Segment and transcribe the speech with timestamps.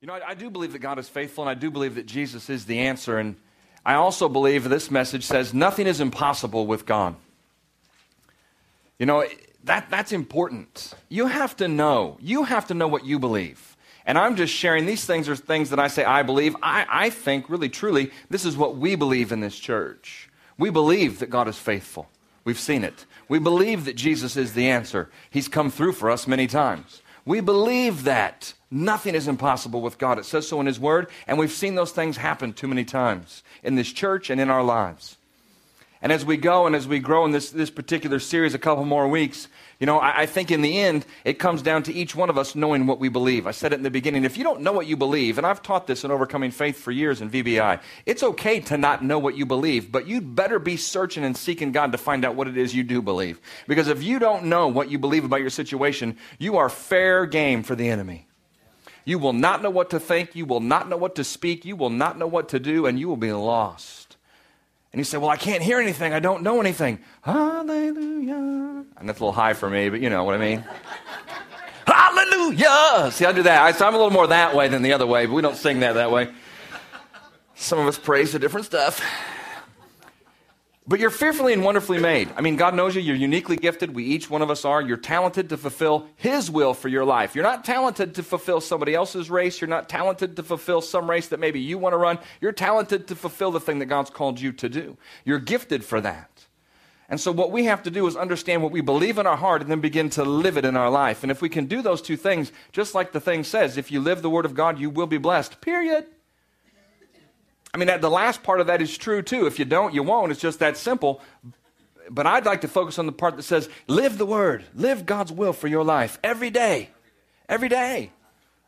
[0.00, 2.06] You know, I, I, do believe that God is faithful, and I do believe that
[2.06, 3.18] Jesus is the answer.
[3.18, 3.36] And
[3.84, 7.16] I also believe this message says nothing is impossible with God.
[8.98, 9.26] You know,
[9.64, 10.94] that, that's important.
[11.10, 12.16] You have to know.
[12.20, 13.76] You have to know what you believe.
[14.06, 16.56] And I'm just sharing these things are things that I say I believe.
[16.62, 20.30] I, I think, really, truly, this is what we believe in this church.
[20.56, 22.08] We believe that God is faithful.
[22.44, 23.04] We've seen it.
[23.28, 25.10] We believe that Jesus is the answer.
[25.28, 27.02] He's come through for us many times.
[27.24, 28.54] We believe that.
[28.70, 30.18] Nothing is impossible with God.
[30.18, 33.42] It says so in His Word, and we've seen those things happen too many times
[33.64, 35.16] in this church and in our lives.
[36.02, 38.84] And as we go and as we grow in this, this particular series, a couple
[38.84, 39.48] more weeks,
[39.80, 42.36] you know, I, I, think in the end, it comes down to each one of
[42.36, 43.46] us knowing what we believe.
[43.46, 44.24] I said it in the beginning.
[44.24, 46.92] If you don't know what you believe, and I've taught this in Overcoming Faith for
[46.92, 50.76] years in VBI, it's okay to not know what you believe, but you'd better be
[50.76, 53.40] searching and seeking God to find out what it is you do believe.
[53.66, 57.62] Because if you don't know what you believe about your situation, you are fair game
[57.62, 58.26] for the enemy.
[59.06, 60.36] You will not know what to think.
[60.36, 61.64] You will not know what to speak.
[61.64, 64.09] You will not know what to do, and you will be lost.
[64.92, 66.12] And you say, Well, I can't hear anything.
[66.12, 66.98] I don't know anything.
[67.22, 68.34] Hallelujah.
[68.96, 70.64] And that's a little high for me, but you know what I mean.
[71.86, 73.10] Hallelujah.
[73.12, 73.62] See, I do that.
[73.62, 75.56] I, so I'm a little more that way than the other way, but we don't
[75.56, 76.32] sing that that way.
[77.54, 79.00] Some of us praise the different stuff.
[80.86, 82.30] But you're fearfully and wonderfully made.
[82.36, 83.02] I mean, God knows you.
[83.02, 83.94] You're uniquely gifted.
[83.94, 84.80] We each one of us are.
[84.80, 87.34] You're talented to fulfill His will for your life.
[87.34, 89.60] You're not talented to fulfill somebody else's race.
[89.60, 92.18] You're not talented to fulfill some race that maybe you want to run.
[92.40, 94.96] You're talented to fulfill the thing that God's called you to do.
[95.24, 96.46] You're gifted for that.
[97.10, 99.62] And so, what we have to do is understand what we believe in our heart
[99.62, 101.22] and then begin to live it in our life.
[101.22, 104.00] And if we can do those two things, just like the thing says, if you
[104.00, 105.60] live the Word of God, you will be blessed.
[105.60, 106.06] Period.
[107.72, 109.46] I mean, the last part of that is true too.
[109.46, 110.32] If you don't, you won't.
[110.32, 111.20] It's just that simple.
[112.10, 115.30] But I'd like to focus on the part that says, live the word, live God's
[115.30, 116.90] will for your life every day.
[117.48, 118.10] Every day.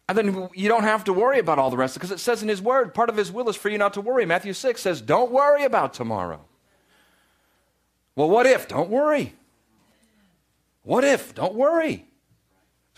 [0.08, 2.48] And then you don't have to worry about all the rest because it says in
[2.48, 4.26] His Word, part of His will is for you not to worry.
[4.26, 6.44] Matthew 6 says, Don't worry about tomorrow.
[8.14, 8.68] Well, what if?
[8.68, 9.34] Don't worry.
[10.82, 11.34] What if?
[11.34, 12.06] Don't worry.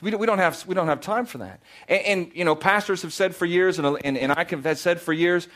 [0.00, 1.60] We don't, have, we don't have time for that.
[1.88, 5.00] And, and, you know, pastors have said for years, and, and, and I have said
[5.00, 5.46] for years,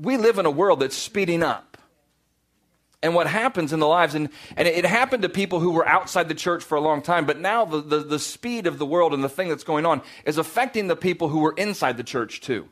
[0.00, 1.76] we live in a world that's speeding up.
[3.00, 6.28] And what happens in the lives, and, and it happened to people who were outside
[6.28, 9.14] the church for a long time, but now the, the, the speed of the world
[9.14, 12.40] and the thing that's going on is affecting the people who were inside the church
[12.40, 12.68] too.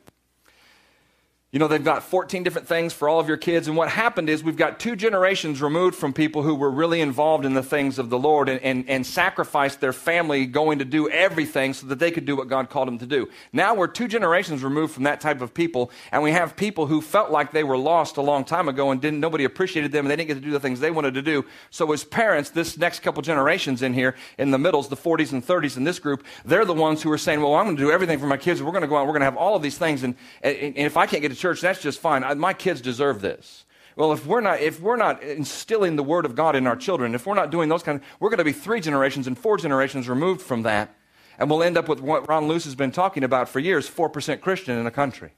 [1.57, 3.67] You know, they've got 14 different things for all of your kids.
[3.67, 7.45] And what happened is we've got two generations removed from people who were really involved
[7.45, 11.09] in the things of the Lord and, and, and sacrificed their family going to do
[11.09, 13.27] everything so that they could do what God called them to do.
[13.53, 15.89] Now we're two generations removed from that type of people.
[16.11, 19.01] And we have people who felt like they were lost a long time ago and
[19.01, 21.23] didn't, nobody appreciated them and they didn't get to do the things they wanted to
[21.23, 21.43] do.
[21.71, 25.43] So as parents, this next couple generations in here, in the middles, the 40s and
[25.43, 27.89] 30s in this group, they're the ones who are saying, well, I'm going to do
[27.89, 28.61] everything for my kids.
[28.61, 29.07] We're going to go out.
[29.07, 30.03] We're going to have all of these things.
[30.03, 30.13] And,
[30.43, 32.23] and, and if I can't get to church, that's just fine.
[32.23, 33.65] I, my kids deserve this.
[33.97, 37.15] Well, if we're not if we're not instilling the word of God in our children,
[37.15, 39.57] if we're not doing those kind of, we're going to be three generations and four
[39.57, 40.95] generations removed from that,
[41.39, 44.07] and we'll end up with what Ron Luce has been talking about for years: four
[44.07, 45.31] percent Christian in a country.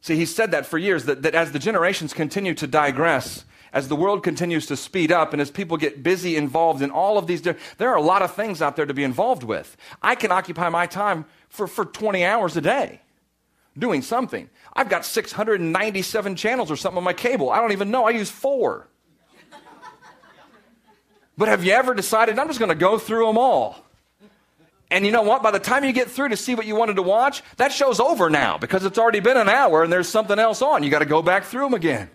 [0.00, 3.88] See, he said that for years that, that as the generations continue to digress, as
[3.88, 7.26] the world continues to speed up, and as people get busy involved in all of
[7.26, 9.76] these, there are a lot of things out there to be involved with.
[10.00, 13.02] I can occupy my time for, for 20 hours a day
[13.78, 14.48] doing something.
[14.74, 17.50] I've got 697 channels or something on my cable.
[17.50, 18.04] I don't even know.
[18.06, 18.88] I use four.
[21.38, 23.76] But have you ever decided, I'm just going to go through them all?
[24.90, 25.42] And you know what?
[25.42, 27.98] By the time you get through to see what you wanted to watch, that show's
[27.98, 30.82] over now because it's already been an hour and there's something else on.
[30.82, 32.08] You got to go back through them again.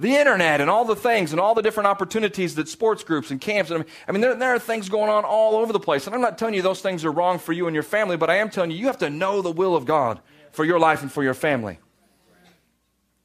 [0.00, 3.40] The internet and all the things and all the different opportunities that sports groups and
[3.40, 6.06] camps, and I mean, there, there are things going on all over the place.
[6.06, 8.30] And I'm not telling you those things are wrong for you and your family, but
[8.30, 10.20] I am telling you, you have to know the will of God
[10.52, 11.78] for your life and for your family.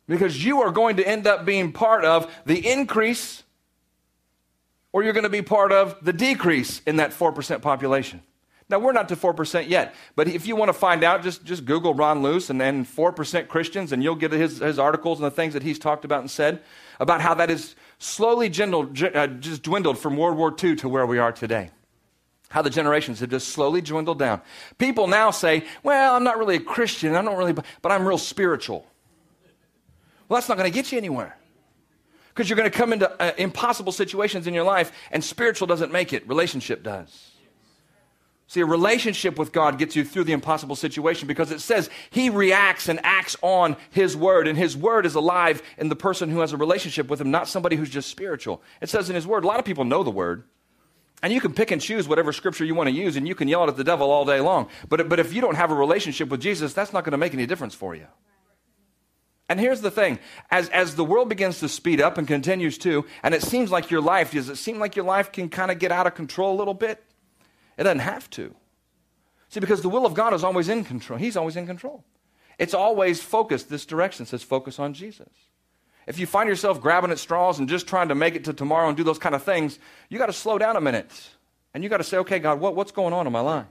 [0.07, 3.43] Because you are going to end up being part of the increase
[4.93, 8.21] or you're going to be part of the decrease in that 4% population.
[8.69, 11.63] Now, we're not to 4% yet, but if you want to find out, just, just
[11.63, 15.31] Google Ron Luce and then 4% Christians, and you'll get his, his articles and the
[15.31, 16.61] things that he's talked about and said
[16.99, 21.05] about how that is slowly dwindled, uh, just dwindled from World War II to where
[21.05, 21.69] we are today
[22.49, 24.41] how the generations have just slowly dwindled down.
[24.77, 28.17] People now say, well, I'm not really a Christian, I don't really, but I'm real
[28.17, 28.85] spiritual.
[30.29, 31.37] Well, that's not going to get you anywhere.
[32.29, 35.91] Because you're going to come into uh, impossible situations in your life, and spiritual doesn't
[35.91, 37.31] make it, relationship does.
[38.49, 42.29] See, a relationship with God gets you through the impossible situation because it says He
[42.29, 46.39] reacts and acts on His Word, and His Word is alive in the person who
[46.39, 48.61] has a relationship with Him, not somebody who's just spiritual.
[48.81, 50.43] It says in His Word, a lot of people know the Word.
[51.23, 53.47] And you can pick and choose whatever scripture you want to use, and you can
[53.47, 54.69] yell it at the devil all day long.
[54.87, 57.33] But, but if you don't have a relationship with Jesus, that's not going to make
[57.33, 58.07] any difference for you.
[59.49, 60.19] And here's the thing
[60.51, 63.89] as, as the world begins to speed up and continues to, and it seems like
[63.89, 66.55] your life, does it seem like your life can kind of get out of control
[66.55, 67.03] a little bit?
[67.77, 68.53] It doesn't have to.
[69.49, 72.03] See, because the will of God is always in control, He's always in control.
[72.59, 75.29] It's always focused this direction, it says focus on Jesus.
[76.07, 78.87] If you find yourself grabbing at straws and just trying to make it to tomorrow
[78.87, 79.77] and do those kind of things,
[80.09, 81.11] you got to slow down a minute.
[81.73, 83.67] And you got to say, okay, God, what, what's going on in my life?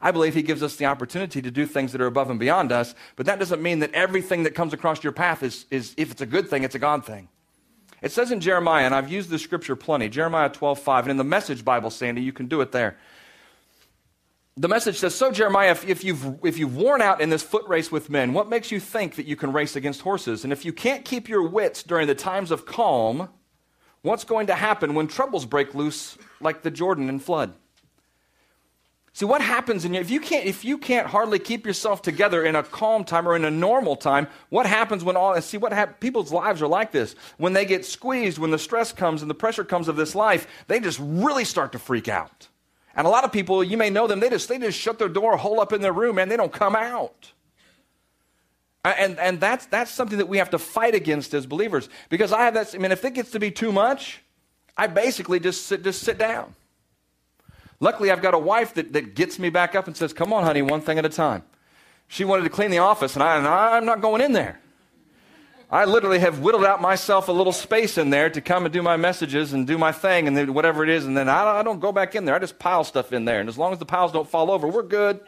[0.00, 2.70] I believe He gives us the opportunity to do things that are above and beyond
[2.70, 6.12] us, but that doesn't mean that everything that comes across your path is, is if
[6.12, 7.28] it's a good thing, it's a God thing.
[8.00, 11.16] It says in Jeremiah, and I've used this scripture plenty, Jeremiah 12, 5, and in
[11.16, 12.96] the message Bible, Sandy, you can do it there.
[14.58, 17.66] The message says, So, Jeremiah, if, if, you've, if you've worn out in this foot
[17.68, 20.42] race with men, what makes you think that you can race against horses?
[20.42, 23.28] And if you can't keep your wits during the times of calm,
[24.02, 27.54] what's going to happen when troubles break loose like the Jordan and flood?
[29.12, 32.44] See what happens in you if you can't if you can't hardly keep yourself together
[32.44, 36.00] in a calm time or in a normal time, what happens when all see what
[36.00, 37.14] people's lives are like this.
[37.36, 40.48] When they get squeezed, when the stress comes and the pressure comes of this life,
[40.66, 42.48] they just really start to freak out.
[42.98, 45.08] And a lot of people, you may know them, they just they just shut their
[45.08, 47.32] door, hole up in their room, and they don't come out.
[48.84, 51.88] And, and that's, that's something that we have to fight against as believers.
[52.08, 54.22] Because I have that, I mean, if it gets to be too much,
[54.76, 56.54] I basically just sit, just sit down.
[57.78, 60.42] Luckily, I've got a wife that, that gets me back up and says, Come on,
[60.42, 61.44] honey, one thing at a time.
[62.08, 64.60] She wanted to clean the office, and, I, and I'm not going in there.
[65.70, 68.80] I literally have whittled out myself a little space in there to come and do
[68.80, 71.92] my messages and do my thing and whatever it is, and then I, don't go
[71.92, 72.34] back in there.
[72.34, 74.66] I just pile stuff in there, and as long as the piles don't fall over,
[74.66, 75.20] we're good.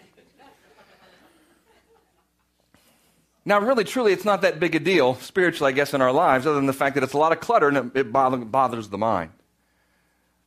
[3.44, 6.46] Now, really, truly, it's not that big a deal spiritually, I guess, in our lives,
[6.46, 8.98] other than the fact that it's a lot of clutter and it, it bothers the
[8.98, 9.32] mind.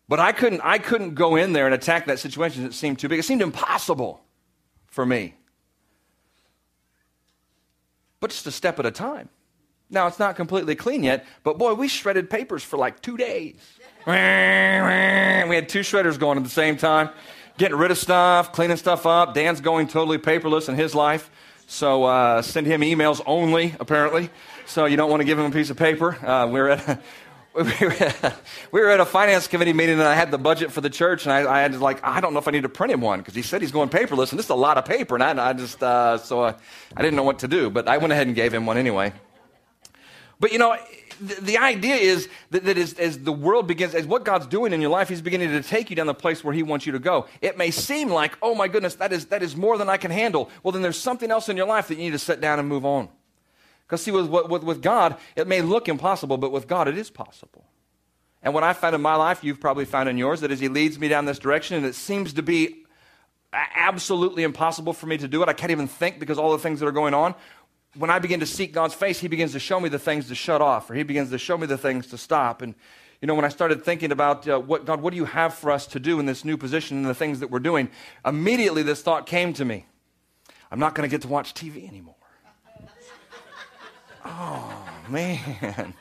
[0.07, 2.65] But I couldn't, I couldn't go in there and attack that situation.
[2.65, 3.19] It seemed too big.
[3.19, 4.21] It seemed impossible
[4.87, 5.35] for me.
[8.19, 9.29] But just a step at a time.
[9.93, 13.55] Now, it's not completely clean yet, but boy, we shredded papers for like two days.
[15.47, 17.09] we had two shredders going at the same time,
[17.59, 19.35] getting rid of stuff, cleaning stuff up.
[19.35, 21.29] Dan's going totally paperless in his life.
[21.67, 24.31] So uh, send him emails only, apparently.
[24.65, 26.17] So you don't want to give him a piece of paper.
[26.25, 27.01] Uh, we're at,
[27.53, 27.61] we
[28.71, 31.31] were, at, a finance committee meeting and I had the budget for the church and
[31.31, 33.19] I, I had to like, I don't know if I need to print him one
[33.19, 35.49] because he said he's going paperless and this is a lot of paper and I,
[35.49, 36.55] I just, uh, so I,
[36.97, 39.13] I didn't know what to do, but I went ahead and gave him one anyway.
[40.43, 40.75] But you know,
[41.21, 44.73] the, the idea is that, that as, as the world begins, as what God's doing
[44.73, 46.91] in your life, He's beginning to take you down the place where He wants you
[46.91, 47.27] to go.
[47.41, 50.11] It may seem like, oh my goodness, that is, that is more than I can
[50.11, 50.49] handle.
[50.61, 52.67] Well, then there's something else in your life that you need to sit down and
[52.67, 53.07] move on.
[53.87, 57.09] Because, see, with, with, with God, it may look impossible, but with God, it is
[57.09, 57.63] possible.
[58.41, 60.67] And what I found in my life, you've probably found in yours, that as He
[60.67, 62.83] leads me down this direction, and it seems to be
[63.53, 66.81] absolutely impossible for me to do it, I can't even think because all the things
[66.81, 67.33] that are going on.
[67.95, 70.35] When I begin to seek God's face, He begins to show me the things to
[70.35, 72.61] shut off, or He begins to show me the things to stop.
[72.61, 72.75] And
[73.21, 75.71] you know, when I started thinking about uh, what God, what do you have for
[75.71, 77.89] us to do in this new position and the things that we're doing,
[78.25, 79.85] immediately this thought came to me:
[80.71, 82.15] I'm not going to get to watch TV anymore.
[84.25, 85.93] Oh, man.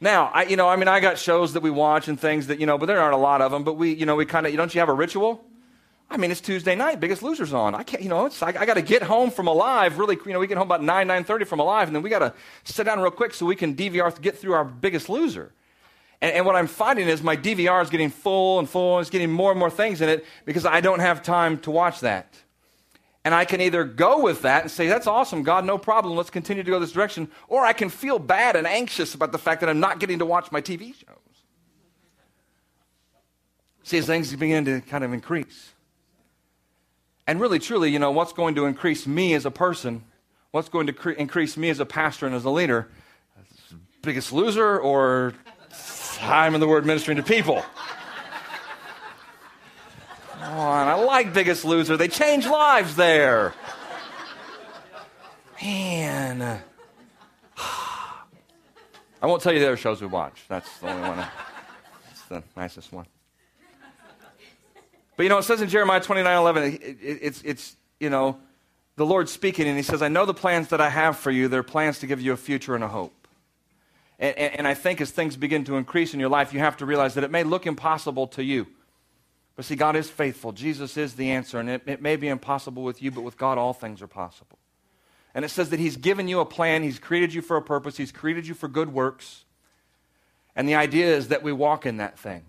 [0.00, 2.60] Now, I, you know, I mean, I got shows that we watch and things that,
[2.60, 3.64] you know, but there aren't a lot of them.
[3.64, 5.44] But we, you know, we kind of, you don't you have a ritual?
[6.14, 7.74] I mean, it's Tuesday night, Biggest Losers on.
[7.74, 10.32] I can't, you know, it's, I, I got to get home from Alive really, you
[10.32, 12.84] know, we get home about 9, 9.30 from Alive, and then we got to sit
[12.84, 15.52] down real quick so we can DVR, get through our Biggest Loser.
[16.22, 19.10] And, and what I'm finding is my DVR is getting full and full, and it's
[19.10, 22.32] getting more and more things in it because I don't have time to watch that.
[23.24, 26.30] And I can either go with that and say, that's awesome, God, no problem, let's
[26.30, 29.62] continue to go this direction, or I can feel bad and anxious about the fact
[29.62, 31.18] that I'm not getting to watch my TV shows.
[33.82, 35.74] See, as things begin to kind of increase.
[37.26, 40.04] And really, truly, you know, what's going to increase me as a person,
[40.50, 42.88] what's going to cre- increase me as a pastor and as a leader?
[44.02, 45.32] Biggest loser or
[46.16, 47.64] time in the word ministering to people?
[50.44, 50.88] Come on.
[50.88, 51.96] I like Biggest Loser.
[51.96, 53.54] They change lives there.
[55.62, 56.42] Man.
[57.56, 60.44] I won't tell you the other shows we watch.
[60.48, 61.26] That's the only one.
[62.10, 63.06] It's the nicest one.
[65.16, 68.38] But you know, it says in Jeremiah 29 11, it, it, it's, it's, you know,
[68.96, 71.48] the Lord speaking, and He says, I know the plans that I have for you.
[71.48, 73.28] They're plans to give you a future and a hope.
[74.18, 76.76] And, and, and I think as things begin to increase in your life, you have
[76.78, 78.66] to realize that it may look impossible to you.
[79.56, 80.52] But see, God is faithful.
[80.52, 83.56] Jesus is the answer, and it, it, may be impossible with you, but with God,
[83.56, 84.58] all things are possible.
[85.34, 87.96] And it says that He's given you a plan, He's created you for a purpose,
[87.96, 89.44] He's created you for good works.
[90.56, 92.44] And the idea is that we walk in that thing.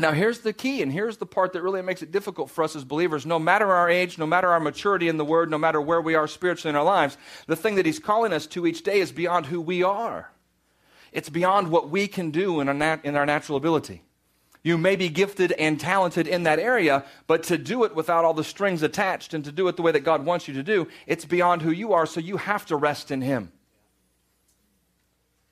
[0.00, 2.74] Now, here's the key, and here's the part that really makes it difficult for us
[2.74, 3.26] as believers.
[3.26, 6.14] No matter our age, no matter our maturity in the Word, no matter where we
[6.14, 9.12] are spiritually in our lives, the thing that He's calling us to each day is
[9.12, 10.30] beyond who we are.
[11.12, 14.02] It's beyond what we can do in our, nat- in our natural ability.
[14.62, 18.34] You may be gifted and talented in that area, but to do it without all
[18.34, 20.88] the strings attached and to do it the way that God wants you to do,
[21.06, 23.52] it's beyond who you are, so you have to rest in Him.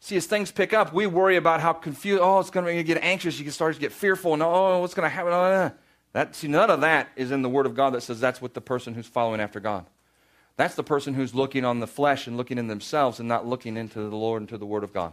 [0.00, 3.02] See, as things pick up, we worry about how confused, oh, it's going to get
[3.02, 3.38] anxious.
[3.38, 5.32] You can start to get fearful, and oh, what's going to happen?
[5.32, 5.72] Oh,
[6.12, 8.54] that, see, none of that is in the Word of God that says that's what
[8.54, 9.86] the person who's following after God.
[10.56, 13.76] That's the person who's looking on the flesh and looking in themselves and not looking
[13.76, 15.12] into the Lord and to the Word of God.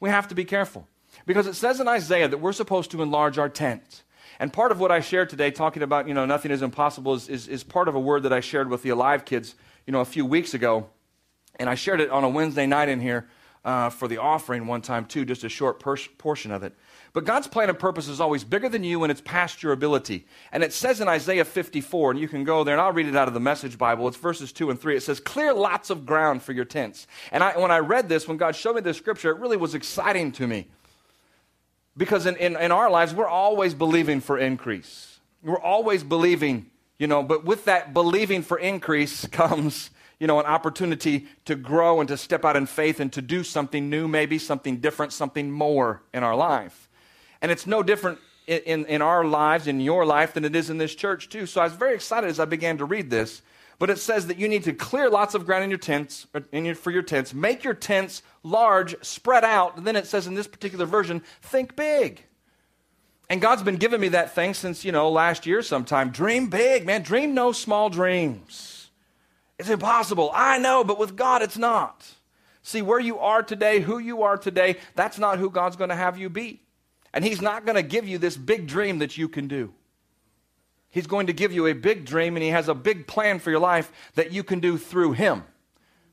[0.00, 0.86] We have to be careful
[1.26, 4.02] because it says in Isaiah that we're supposed to enlarge our tent.
[4.38, 7.28] And part of what I shared today, talking about, you know, nothing is impossible, is,
[7.28, 9.56] is, is part of a word that I shared with the Alive kids,
[9.86, 10.88] you know, a few weeks ago.
[11.56, 13.28] And I shared it on a Wednesday night in here
[13.64, 16.74] uh, for the offering one time, too, just a short per- portion of it.
[17.12, 20.26] But God's plan and purpose is always bigger than you and it's past your ability.
[20.52, 23.16] And it says in Isaiah 54, and you can go there and I'll read it
[23.16, 24.06] out of the Message Bible.
[24.08, 24.96] It's verses 2 and 3.
[24.96, 27.06] It says, Clear lots of ground for your tents.
[27.32, 29.74] And I, when I read this, when God showed me this scripture, it really was
[29.74, 30.68] exciting to me.
[31.96, 35.18] Because in, in, in our lives, we're always believing for increase.
[35.42, 40.46] We're always believing, you know, but with that believing for increase comes you know, an
[40.46, 44.38] opportunity to grow and to step out in faith and to do something new, maybe
[44.38, 46.88] something different, something more in our life.
[47.40, 50.70] And it's no different in, in, in, our lives, in your life, than it is
[50.70, 51.46] in this church, too.
[51.46, 53.42] So I was very excited as I began to read this.
[53.78, 56.64] But it says that you need to clear lots of ground in your tents, in
[56.64, 59.76] your, for your tents, make your tents large, spread out.
[59.76, 62.24] And then it says in this particular version, think big.
[63.30, 66.10] And God's been giving me that thing since, you know, last year sometime.
[66.10, 67.02] Dream big, man.
[67.02, 68.77] Dream no small dreams.
[69.58, 70.30] It's impossible.
[70.32, 72.06] I know, but with God, it's not.
[72.62, 75.96] See, where you are today, who you are today, that's not who God's going to
[75.96, 76.62] have you be.
[77.12, 79.72] And He's not going to give you this big dream that you can do.
[80.90, 83.50] He's going to give you a big dream, and He has a big plan for
[83.50, 85.44] your life that you can do through Him,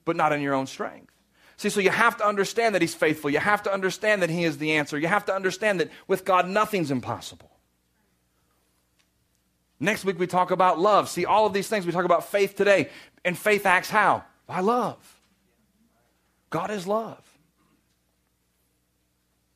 [0.05, 1.11] but not in your own strength.
[1.57, 3.29] See, so you have to understand that He's faithful.
[3.29, 4.97] You have to understand that He is the answer.
[4.97, 7.51] You have to understand that with God, nothing's impossible.
[9.79, 11.09] Next week, we talk about love.
[11.09, 12.89] See, all of these things, we talk about faith today.
[13.25, 14.23] And faith acts how?
[14.47, 14.97] By love.
[16.51, 17.19] God is love.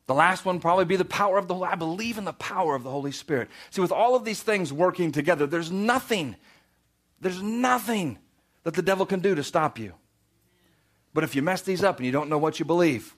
[0.06, 1.68] The last one probably be the power of the Holy.
[1.68, 3.48] I believe in the power of the Holy Spirit.
[3.70, 6.34] See, with all of these things working together, there's nothing,
[7.20, 8.18] there's nothing
[8.64, 9.94] that the devil can do to stop you.
[11.14, 13.14] But if you mess these up and you don't know what you believe,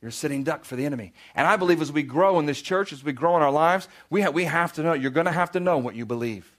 [0.00, 1.12] you're a sitting duck for the enemy.
[1.34, 3.86] And I believe as we grow in this church, as we grow in our lives,
[4.08, 6.51] we, we have to know, you're going to have to know what you believe.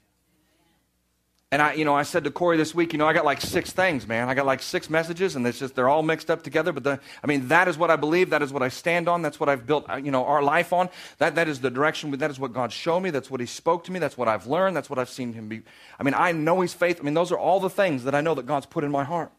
[1.54, 3.40] And I, you know, I said to Corey this week, you know, I got like
[3.40, 4.28] six things, man.
[4.28, 6.72] I got like six messages, and it's just they're all mixed up together.
[6.72, 8.30] But the, I mean, that is what I believe.
[8.30, 9.22] That is what I stand on.
[9.22, 10.88] That's what I've built, uh, you know, our life on.
[11.18, 12.10] That that is the direction.
[12.10, 13.10] That is what God showed me.
[13.10, 14.00] That's what He spoke to me.
[14.00, 14.76] That's what I've learned.
[14.76, 15.62] That's what I've seen Him be.
[15.96, 16.98] I mean, I know He's faith.
[17.00, 19.04] I mean, those are all the things that I know that God's put in my
[19.04, 19.30] heart.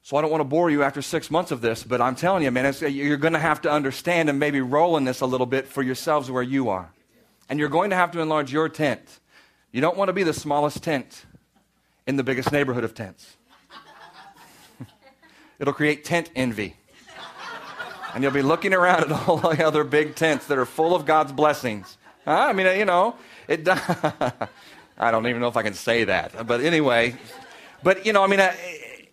[0.00, 2.42] So I don't want to bore you after six months of this, but I'm telling
[2.42, 5.44] you, man, you're going to have to understand and maybe roll in this a little
[5.44, 6.90] bit for yourselves where you are,
[7.50, 9.20] and you're going to have to enlarge your tent.
[9.72, 11.24] You don't want to be the smallest tent
[12.06, 13.36] in the biggest neighborhood of tents.
[15.58, 16.76] It'll create tent envy.
[18.14, 21.06] And you'll be looking around at all the other big tents that are full of
[21.06, 21.96] God's blessings.
[22.26, 22.48] Huh?
[22.50, 23.16] I mean, uh, you know,
[23.48, 23.66] it.
[24.98, 27.16] I don't even know if I can say that, but anyway.
[27.82, 28.52] But you know, I mean, uh,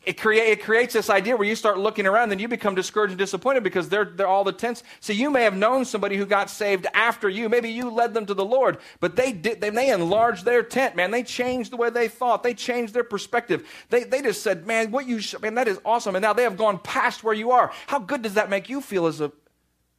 [0.10, 3.12] it, create, it creates this idea where you start looking around and you become discouraged
[3.12, 4.82] and disappointed because they're, they're all the tents.
[5.02, 7.48] So you may have known somebody who got saved after you.
[7.48, 10.96] Maybe you led them to the Lord, but they did, they, they enlarged their tent,
[10.96, 11.12] man.
[11.12, 12.42] They changed the way they thought.
[12.42, 13.70] They changed their perspective.
[13.92, 16.16] They, they just said, man, what you, sh- man, that is awesome.
[16.16, 17.72] And now they have gone past where you are.
[17.86, 19.32] How good does that make you feel as a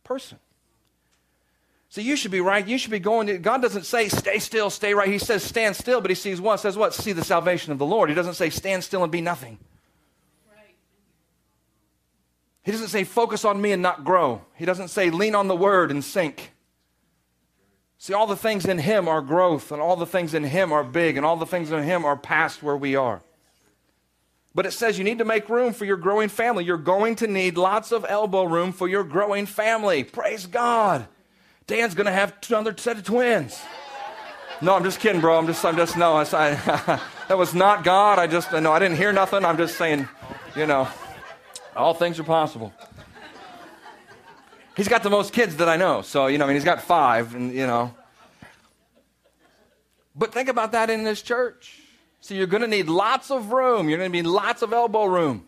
[0.02, 0.40] person?
[1.88, 2.66] So you should be right.
[2.66, 3.28] You should be going.
[3.28, 5.08] To, God doesn't say stay still, stay right.
[5.08, 6.58] He says stand still, but he sees what?
[6.58, 6.94] Says what?
[6.94, 8.08] See the salvation of the Lord.
[8.08, 9.58] He doesn't say stand still and be nothing.
[12.62, 14.42] He doesn't say focus on me and not grow.
[14.54, 16.52] He doesn't say lean on the word and sink.
[17.98, 20.84] See, all the things in Him are growth, and all the things in Him are
[20.84, 23.20] big, and all the things in Him are past where we are.
[24.54, 26.64] But it says you need to make room for your growing family.
[26.64, 30.02] You're going to need lots of elbow room for your growing family.
[30.02, 31.06] Praise God.
[31.66, 33.60] Dan's going to have another set of twins.
[34.60, 35.38] No, I'm just kidding, bro.
[35.38, 36.24] I'm just, I'm just, no, I,
[37.28, 38.18] that was not God.
[38.18, 39.44] I just, no, I didn't hear nothing.
[39.44, 40.08] I'm just saying,
[40.56, 40.88] you know.
[41.76, 42.72] All things are possible.
[44.76, 46.02] He's got the most kids that I know.
[46.02, 47.94] So, you know, I mean, he's got five, and, you know.
[50.14, 51.80] But think about that in this church.
[52.20, 53.88] So, you're going to need lots of room.
[53.88, 55.46] You're going to need lots of elbow room.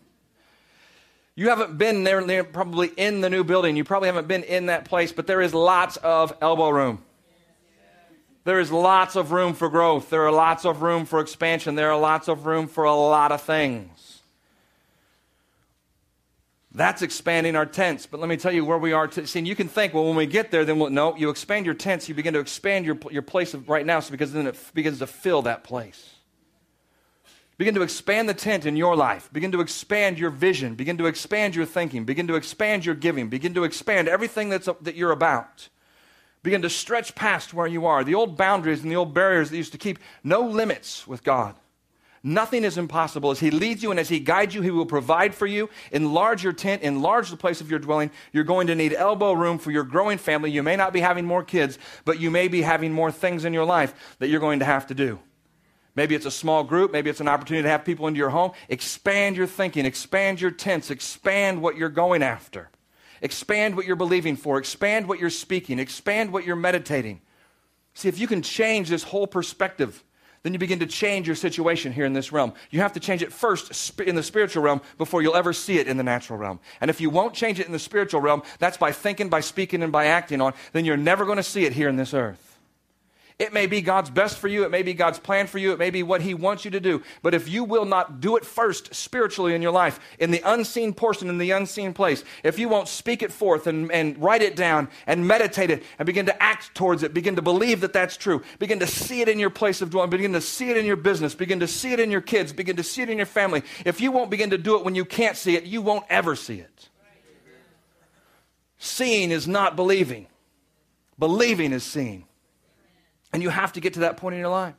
[1.35, 3.75] You haven't been there, there, probably in the new building.
[3.75, 7.03] You probably haven't been in that place, but there is lots of elbow room.
[8.43, 10.09] There is lots of room for growth.
[10.09, 11.75] There are lots of room for expansion.
[11.75, 14.02] There are lots of room for a lot of things.
[16.75, 18.07] That's expanding our tents.
[18.07, 19.07] But let me tell you where we are.
[19.07, 21.65] T- See, you can think, well, when we get there, then we'll, no, you expand
[21.65, 22.09] your tents.
[22.09, 24.73] You begin to expand your, your place of right now so because then it f-
[24.73, 26.15] begins to fill that place.
[27.59, 29.29] Begin to expand the tent in your life.
[29.31, 30.73] Begin to expand your vision.
[30.73, 32.05] Begin to expand your thinking.
[32.05, 33.29] Begin to expand your giving.
[33.29, 35.69] Begin to expand everything that's, that you're about.
[36.41, 38.03] Begin to stretch past where you are.
[38.03, 41.55] The old boundaries and the old barriers that used to keep no limits with God.
[42.25, 43.31] Nothing is impossible.
[43.31, 45.69] As He leads you and as He guides you, He will provide for you.
[45.91, 48.11] Enlarge your tent, enlarge the place of your dwelling.
[48.31, 50.49] You're going to need elbow room for your growing family.
[50.49, 53.53] You may not be having more kids, but you may be having more things in
[53.53, 55.19] your life that you're going to have to do.
[55.95, 56.91] Maybe it's a small group.
[56.91, 58.51] Maybe it's an opportunity to have people into your home.
[58.69, 62.69] Expand your thinking, expand your tents, expand what you're going after,
[63.21, 67.21] expand what you're believing for, expand what you're speaking, expand what you're meditating.
[67.93, 70.03] See, if you can change this whole perspective,
[70.43, 72.53] then you begin to change your situation here in this realm.
[72.69, 75.87] You have to change it first in the spiritual realm before you'll ever see it
[75.87, 76.59] in the natural realm.
[76.81, 79.81] And if you won't change it in the spiritual realm, that's by thinking, by speaking,
[79.81, 82.52] and by acting on, then you're never going to see it here in this earth.
[83.39, 84.63] It may be God's best for you.
[84.63, 85.71] It may be God's plan for you.
[85.71, 87.01] It may be what He wants you to do.
[87.21, 90.93] But if you will not do it first spiritually in your life, in the unseen
[90.93, 94.55] portion, in the unseen place, if you won't speak it forth and, and write it
[94.55, 98.17] down and meditate it and begin to act towards it, begin to believe that that's
[98.17, 100.85] true, begin to see it in your place of dwelling, begin to see it in
[100.85, 103.25] your business, begin to see it in your kids, begin to see it in your
[103.25, 103.63] family.
[103.83, 106.35] If you won't begin to do it when you can't see it, you won't ever
[106.35, 106.89] see it.
[108.77, 110.27] Seeing is not believing,
[111.17, 112.25] believing is seeing.
[113.33, 114.75] And you have to get to that point in your life.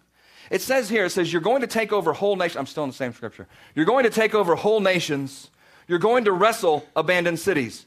[0.50, 2.56] It says here, it says, you're going to take over whole nations.
[2.56, 3.49] I'm still in the same scripture.
[3.75, 5.50] You're going to take over whole nations.
[5.88, 7.87] You're going to wrestle abandoned cities.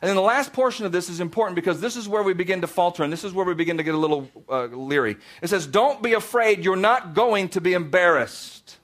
[0.00, 2.60] And then the last portion of this is important because this is where we begin
[2.60, 5.16] to falter and this is where we begin to get a little uh, leery.
[5.42, 8.78] It says, Don't be afraid, you're not going to be embarrassed.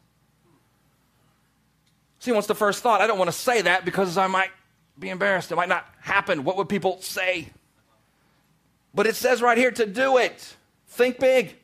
[2.18, 3.00] See, what's the first thought?
[3.00, 4.50] I don't want to say that because I might
[4.98, 5.52] be embarrassed.
[5.52, 6.42] It might not happen.
[6.42, 7.50] What would people say?
[8.94, 10.56] But it says right here to do it.
[10.94, 11.56] Think big.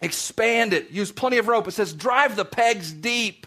[0.00, 0.90] Expand it.
[0.90, 1.68] Use plenty of rope.
[1.68, 3.46] It says drive the pegs deep.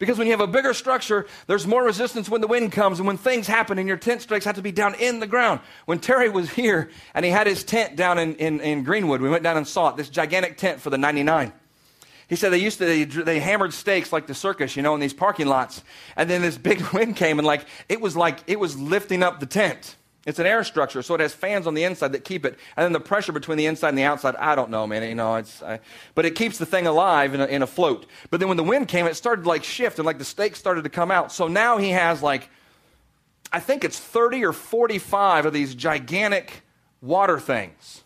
[0.00, 3.06] Because when you have a bigger structure, there's more resistance when the wind comes and
[3.06, 5.60] when things happen and your tent stakes have to be down in the ground.
[5.84, 9.28] When Terry was here and he had his tent down in, in, in Greenwood, we
[9.28, 11.52] went down and saw it, this gigantic tent for the 99.
[12.28, 15.00] He said they used to, they, they hammered stakes like the circus, you know, in
[15.00, 15.84] these parking lots.
[16.16, 19.38] And then this big wind came and like, it was like, it was lifting up
[19.38, 19.96] the tent.
[20.26, 22.84] It's an air structure, so it has fans on the inside that keep it, and
[22.84, 24.36] then the pressure between the inside and the outside.
[24.36, 25.02] I don't know, man.
[25.02, 25.80] You know, it's, I,
[26.14, 28.04] but it keeps the thing alive in a, in a float.
[28.28, 30.58] But then when the wind came, it started to like shift, and like the stakes
[30.58, 31.32] started to come out.
[31.32, 32.50] So now he has like,
[33.50, 36.64] I think it's 30 or 45 of these gigantic
[37.00, 38.04] water things,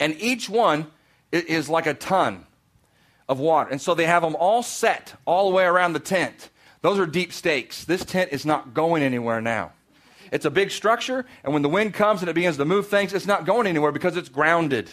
[0.00, 0.86] and each one
[1.30, 2.46] is like a ton
[3.28, 3.68] of water.
[3.68, 6.48] And so they have them all set all the way around the tent.
[6.80, 7.84] Those are deep stakes.
[7.84, 9.72] This tent is not going anywhere now.
[10.32, 13.12] It's a big structure, and when the wind comes and it begins to move things,
[13.12, 14.90] it's not going anywhere because it's grounded.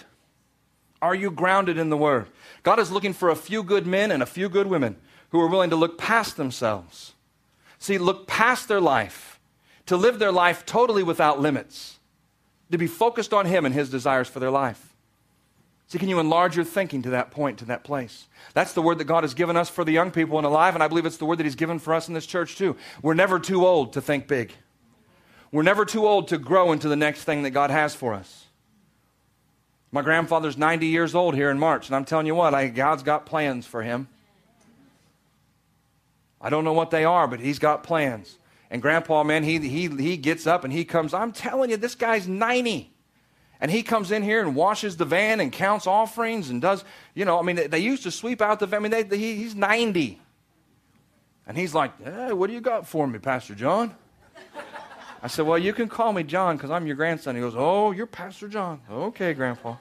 [1.01, 2.27] Are you grounded in the Word?
[2.63, 4.95] God is looking for a few good men and a few good women
[5.29, 7.13] who are willing to look past themselves.
[7.77, 9.39] See, look past their life,
[9.85, 11.99] to live their life totally without limits,
[12.71, 14.95] to be focused on Him and His desires for their life.
[15.87, 18.27] See, can you enlarge your thinking to that point, to that place?
[18.53, 20.83] That's the word that God has given us for the young people and alive, and
[20.83, 22.75] I believe it's the word that He's given for us in this church too.
[23.03, 24.53] We're never too old to think big.
[25.51, 28.45] We're never too old to grow into the next thing that God has for us.
[29.91, 33.03] My grandfather's 90 years old here in March, and I'm telling you what, I, God's
[33.03, 34.07] got plans for him.
[36.41, 38.37] I don't know what they are, but he's got plans.
[38.69, 41.13] And grandpa, man, he, he, he gets up and he comes.
[41.13, 42.91] I'm telling you, this guy's 90.
[43.61, 47.23] And he comes in here and washes the van and counts offerings and does, you
[47.23, 48.81] know, I mean, they, they used to sweep out the van.
[48.81, 50.19] I mean, they, they, he's 90.
[51.47, 53.95] And he's like, hey, what do you got for me, Pastor John?
[55.25, 57.33] I said, Well, you can call me John because I'm your grandson.
[57.33, 58.79] He goes, Oh, you're Pastor John.
[58.87, 59.77] Okay, Grandpa.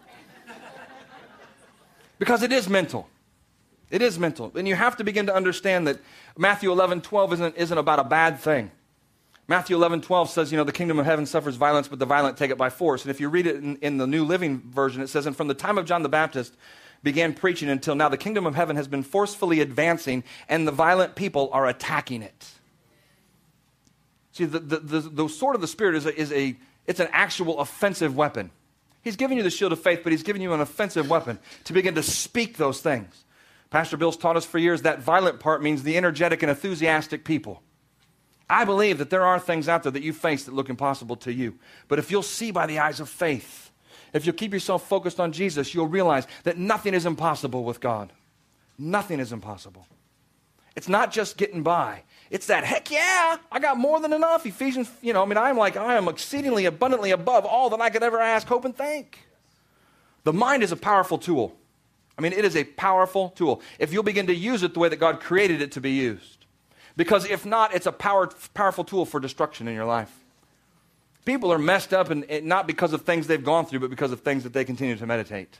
[2.18, 3.10] because it is mental.
[3.90, 4.50] It is mental.
[4.54, 5.98] And you have to begin to understand that
[6.38, 8.70] Matthew 11, 12 isn't, isn't about a bad thing.
[9.46, 12.38] Matthew 11, 12 says, you know, the kingdom of heaven suffers violence, but the violent
[12.38, 13.02] take it by force.
[13.02, 15.48] And if you read it in, in the New Living Version, it says, and from
[15.48, 16.56] the time of John the Baptist
[17.02, 21.16] began preaching until now, the kingdom of heaven has been forcefully advancing, and the violent
[21.16, 22.53] people are attacking it.
[24.34, 27.08] See, the, the, the, the sword of the Spirit is a, is a, it's an
[27.12, 28.50] actual offensive weapon.
[29.00, 31.72] He's giving you the shield of faith, but he's giving you an offensive weapon to
[31.72, 33.24] begin to speak those things.
[33.70, 37.62] Pastor Bill's taught us for years that violent part means the energetic and enthusiastic people.
[38.50, 41.32] I believe that there are things out there that you face that look impossible to
[41.32, 41.56] you.
[41.86, 43.70] But if you'll see by the eyes of faith,
[44.12, 48.12] if you'll keep yourself focused on Jesus, you'll realize that nothing is impossible with God.
[48.78, 49.86] Nothing is impossible.
[50.74, 52.02] It's not just getting by.
[52.30, 54.46] It's that, heck yeah, I got more than enough.
[54.46, 57.90] Ephesians, you know, I mean, I'm like, I am exceedingly abundantly above all that I
[57.90, 59.26] could ever ask, hope, and think.
[60.24, 61.54] The mind is a powerful tool.
[62.18, 63.60] I mean, it is a powerful tool.
[63.78, 66.46] If you'll begin to use it the way that God created it to be used.
[66.96, 70.12] Because if not, it's a power, powerful tool for destruction in your life.
[71.24, 74.20] People are messed up, and not because of things they've gone through, but because of
[74.20, 75.58] things that they continue to meditate.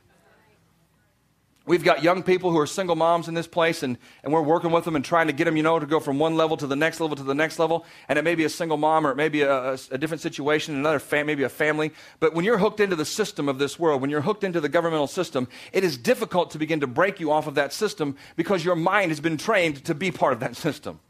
[1.67, 4.71] We've got young people who are single moms in this place, and, and we're working
[4.71, 6.67] with them and trying to get them, you know, to go from one level to
[6.67, 7.87] the next level to the next level.
[8.07, 10.21] And it may be a single mom or it may be a, a, a different
[10.21, 11.93] situation, another fam- maybe a family.
[12.21, 14.69] But when you're hooked into the system of this world, when you're hooked into the
[14.69, 18.63] governmental system, it is difficult to begin to break you off of that system because
[18.63, 21.01] your mind has been trained to be part of that system.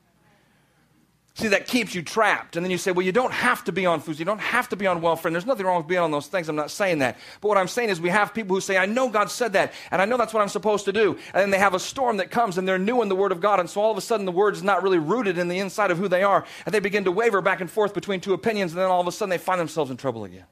[1.36, 2.54] See, that keeps you trapped.
[2.54, 4.20] And then you say, well, you don't have to be on food.
[4.20, 5.28] You don't have to be on welfare.
[5.28, 6.48] And there's nothing wrong with being on those things.
[6.48, 7.18] I'm not saying that.
[7.40, 9.72] But what I'm saying is we have people who say, I know God said that,
[9.90, 11.18] and I know that's what I'm supposed to do.
[11.32, 13.40] And then they have a storm that comes, and they're new in the Word of
[13.40, 13.58] God.
[13.58, 15.90] And so all of a sudden, the Word is not really rooted in the inside
[15.90, 16.44] of who they are.
[16.66, 19.08] And they begin to waver back and forth between two opinions, and then all of
[19.08, 20.44] a sudden, they find themselves in trouble again.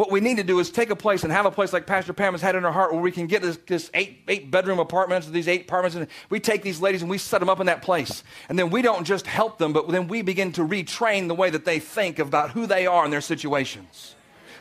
[0.00, 2.14] What we need to do is take a place and have a place like Pastor
[2.14, 4.78] Pam has had in her heart where we can get this, this eight, eight bedroom
[4.78, 7.66] apartments, these eight apartments, and we take these ladies and we set them up in
[7.66, 8.24] that place.
[8.48, 11.50] And then we don't just help them, but then we begin to retrain the way
[11.50, 14.14] that they think about who they are in their situations.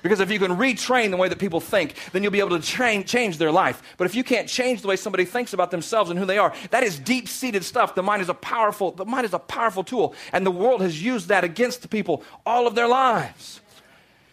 [0.04, 2.62] Because if you can retrain the way that people think, then you'll be able to
[2.62, 3.82] train, change their life.
[3.96, 6.54] But if you can't change the way somebody thinks about themselves and who they are,
[6.72, 7.96] that is deep-seated stuff.
[7.96, 11.02] The mind is a powerful, the mind is a powerful tool, and the world has
[11.02, 13.62] used that against the people all of their lives.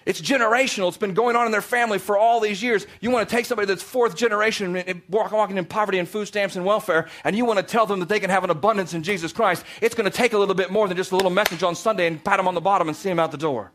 [0.06, 0.86] It's generational.
[0.88, 2.86] It's been going on in their family for all these years.
[3.00, 6.64] You want to take somebody that's fourth generation walking in poverty and food stamps and
[6.64, 9.32] welfare, and you want to tell them that they can have an abundance in Jesus
[9.32, 9.64] Christ.
[9.82, 12.06] It's going to take a little bit more than just a little message on Sunday
[12.06, 13.72] and pat them on the bottom and see them out the door.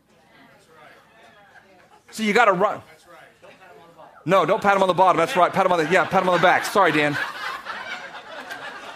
[2.10, 2.80] So you got to run.
[4.24, 5.18] No, don't pat them on the bottom.
[5.18, 5.52] That's right.
[5.52, 6.04] Pat them on the yeah.
[6.04, 6.64] Pat them on the back.
[6.64, 7.16] Sorry, Dan.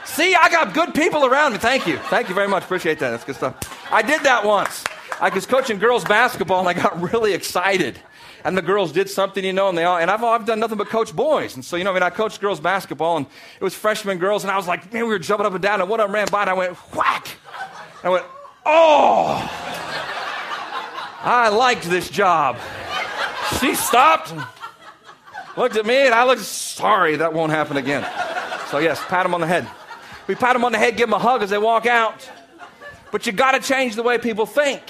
[0.04, 1.58] See, I got good people around me.
[1.58, 1.98] Thank you.
[1.98, 2.62] Thank you very much.
[2.64, 3.10] Appreciate that.
[3.10, 3.92] That's good stuff.
[3.92, 4.84] I did that once.
[5.20, 7.98] I was coaching girls basketball and I got really excited.
[8.44, 10.78] And the girls did something, you know, and they all, and I've, I've done nothing
[10.78, 11.54] but coach boys.
[11.56, 13.26] And so, you know, I mean, I coached girls basketball and
[13.58, 15.80] it was freshman girls and I was like, man, we were jumping up and down
[15.80, 17.28] and one of them ran by and I went, whack.
[18.04, 18.24] I went,
[18.64, 19.50] oh,
[21.22, 22.58] I liked this job.
[23.58, 24.44] She stopped and
[25.56, 28.06] looked at me and I looked, sorry, that won't happen again.
[28.68, 29.66] So, yes, pat them on the head.
[30.26, 32.28] We pat them on the head, give them a hug as they walk out.
[33.10, 34.82] But you got to change the way people think.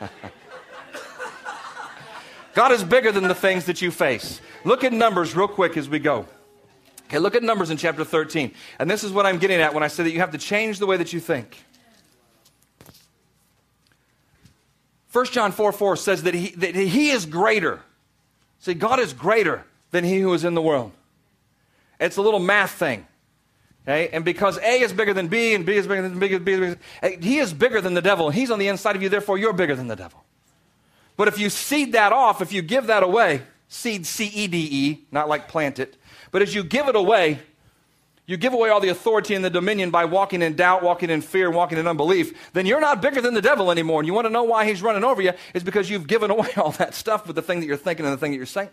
[2.54, 4.40] God is bigger than the things that you face.
[4.64, 6.26] Look at Numbers real quick as we go.
[7.06, 8.52] Okay, look at Numbers in chapter 13.
[8.78, 10.78] And this is what I'm getting at when I say that you have to change
[10.78, 11.64] the way that you think.
[15.12, 17.80] 1 John 4 4 says that he, that he is greater.
[18.58, 20.92] See, God is greater than he who is in the world.
[22.00, 23.06] It's a little math thing.
[23.86, 24.08] Okay?
[24.08, 26.76] And because A is bigger than B, and B is bigger than B, B is
[26.76, 26.78] bigger,
[27.20, 28.30] he is bigger than the devil.
[28.30, 30.24] He's on the inside of you, therefore you're bigger than the devil.
[31.16, 34.68] But if you cede that off, if you give that away, cede C E D
[34.70, 35.96] E, not like plant it,
[36.30, 37.40] but as you give it away,
[38.26, 41.20] you give away all the authority and the dominion by walking in doubt, walking in
[41.20, 44.00] fear, walking in unbelief, then you're not bigger than the devil anymore.
[44.00, 45.32] And you want to know why he's running over you?
[45.52, 48.14] Is because you've given away all that stuff with the thing that you're thinking and
[48.14, 48.70] the thing that you're saying.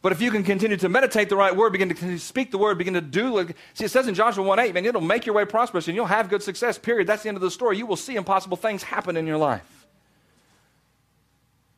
[0.00, 2.78] But if you can continue to meditate the right word, begin to speak the word,
[2.78, 5.44] begin to do, see, it says in Joshua 1 8, man, it'll make your way
[5.44, 7.08] prosperous and you'll have good success, period.
[7.08, 7.78] That's the end of the story.
[7.78, 9.78] You will see impossible things happen in your life.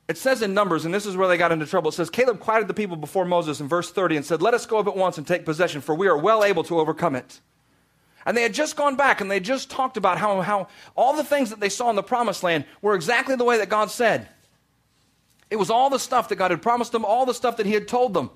[0.06, 1.90] It says in Numbers, and this is where they got into trouble.
[1.90, 4.66] It says, Caleb quieted the people before Moses in verse 30 and said, Let us
[4.66, 7.40] go up at once and take possession, for we are well able to overcome it.
[8.26, 11.24] And they had just gone back and they just talked about how, how all the
[11.24, 14.28] things that they saw in the promised land were exactly the way that God said.
[15.50, 17.72] It was all the stuff that God had promised them, all the stuff that He
[17.72, 18.30] had told them.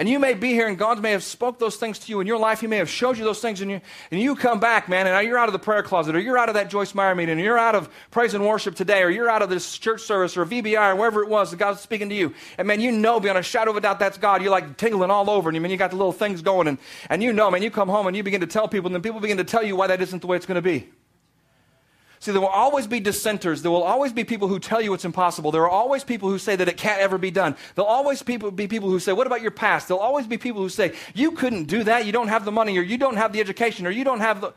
[0.00, 2.26] And you may be here and God may have spoke those things to you in
[2.26, 2.62] your life.
[2.62, 5.14] He may have showed you those things and you, and you come back, man, and
[5.14, 7.38] now you're out of the prayer closet or you're out of that Joyce Meyer meeting
[7.38, 10.38] or you're out of praise and worship today or you're out of this church service
[10.38, 12.32] or VBI or wherever it was that God's speaking to you.
[12.56, 14.40] And man, you know beyond a shadow of a doubt that's God.
[14.40, 16.78] You're like tingling all over and you, mean you got the little things going and,
[17.10, 19.02] and you know, man, you come home and you begin to tell people and then
[19.02, 20.88] people begin to tell you why that isn't the way it's going to be.
[22.20, 23.62] See, there will always be dissenters.
[23.62, 25.52] There will always be people who tell you it's impossible.
[25.52, 27.56] There are always people who say that it can't ever be done.
[27.74, 29.88] There'll always people, be people who say, What about your past?
[29.88, 32.04] There'll always be people who say, You couldn't do that.
[32.04, 34.42] You don't have the money, or you don't have the education, or you don't have
[34.42, 34.52] the.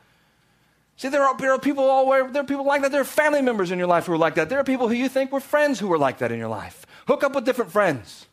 [0.98, 2.92] See, there are, there are people all where there are people like that.
[2.92, 4.50] There are family members in your life who are like that.
[4.50, 6.86] There are people who you think were friends who were like that in your life.
[7.08, 8.26] Hook up with different friends.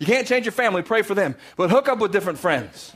[0.00, 2.92] You can't change your family, pray for them, but hook up with different friends.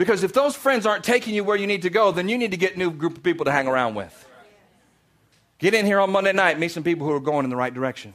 [0.00, 2.52] Because if those friends aren't taking you where you need to go, then you need
[2.52, 4.26] to get a new group of people to hang around with.
[5.58, 7.74] Get in here on Monday night, meet some people who are going in the right
[7.74, 8.14] direction.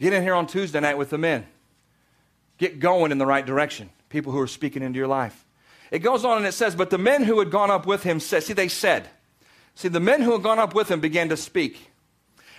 [0.00, 1.46] Get in here on Tuesday night with the men.
[2.58, 3.88] Get going in the right direction.
[4.08, 5.46] People who are speaking into your life.
[5.92, 8.18] It goes on and it says, But the men who had gone up with him
[8.18, 9.08] said, See, they said,
[9.76, 11.92] See, the men who had gone up with him began to speak.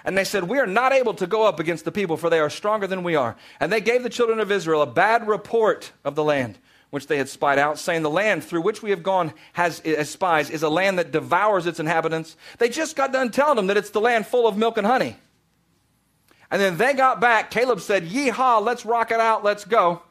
[0.06, 2.40] And they said, We are not able to go up against the people, for they
[2.40, 3.36] are stronger than we are.
[3.60, 7.18] And they gave the children of Israel a bad report of the land which they
[7.18, 10.64] had spied out, saying, The land through which we have gone has, as spies is
[10.64, 12.38] a land that devours its inhabitants.
[12.58, 15.18] They just got done telling them that it's the land full of milk and honey.
[16.52, 17.52] And then they got back.
[17.52, 20.02] Caleb said, Yeehaw, let's rock it out, let's go.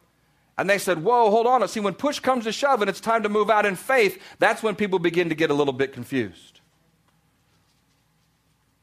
[0.56, 1.66] And they said, Whoa, hold on.
[1.68, 4.62] See, when push comes to shove and it's time to move out in faith, that's
[4.62, 6.60] when people begin to get a little bit confused.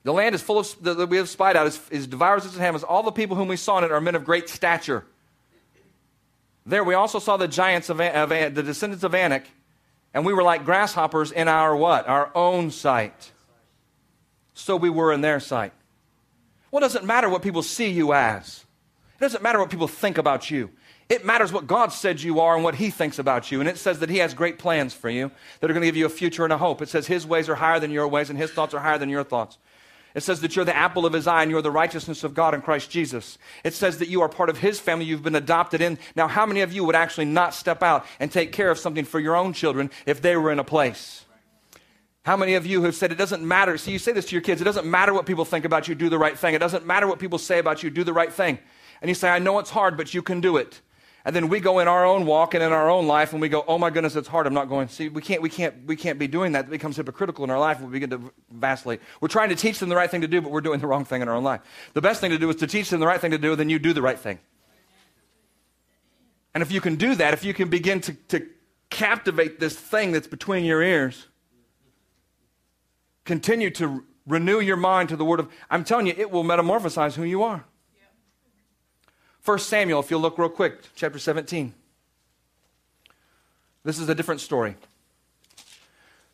[0.04, 2.84] The land is full of, that we have spied out, is, is devours its inhabitants.
[2.84, 5.06] All the people whom we saw in it are men of great stature.
[6.66, 9.46] There we also saw the giants of, of the descendants of Anak,
[10.14, 12.08] and we were like grasshoppers in our what?
[12.08, 13.32] Our own sight.
[14.54, 15.74] So we were in their sight.
[16.70, 18.66] Well, it doesn't matter what people see you as.
[19.18, 20.72] It doesn't matter what people think about you.
[21.10, 23.60] It matters what God said you are and what He thinks about you.
[23.60, 25.98] And it says that He has great plans for you that are going to give
[25.98, 26.82] you a future and a hope.
[26.82, 29.10] It says His ways are higher than your ways and His thoughts are higher than
[29.10, 29.58] your thoughts.
[30.14, 32.54] It says that you're the apple of his eye and you're the righteousness of God
[32.54, 33.38] in Christ Jesus.
[33.64, 35.98] It says that you are part of his family, you've been adopted in.
[36.16, 39.06] Now, how many of you would actually not step out and take care of something
[39.06, 41.26] for your own children if they were in a place?
[42.24, 43.78] How many of you have said it doesn't matter?
[43.78, 45.96] See, you say this to your kids it doesn't matter what people think about you,
[45.96, 46.54] do the right thing.
[46.54, 48.60] It doesn't matter what people say about you, do the right thing.
[49.02, 50.82] And you say, I know it's hard, but you can do it.
[51.24, 53.48] And then we go in our own walk and in our own life and we
[53.48, 54.48] go, oh my goodness, it's hard.
[54.48, 54.88] I'm not going.
[54.88, 56.66] See, we can't, we can't, we can't be doing that.
[56.66, 57.80] It becomes hypocritical in our life.
[57.80, 59.02] We begin to vacillate.
[59.20, 61.06] We're trying to teach them the right thing to do, but we're doing the wrong
[61.06, 61.62] thing in our own life.
[61.94, 63.70] The best thing to do is to teach them the right thing to do, then
[63.70, 64.40] you do the right thing.
[66.54, 68.48] And if you can do that, if you can begin to, to
[68.90, 71.28] captivate this thing that's between your ears,
[73.26, 77.14] continue to renew your mind to the word of, I'm telling you, it will metamorphosize
[77.14, 77.66] who you are.
[79.44, 81.74] 1 Samuel, if you'll look real quick, chapter 17.
[83.84, 84.76] This is a different story.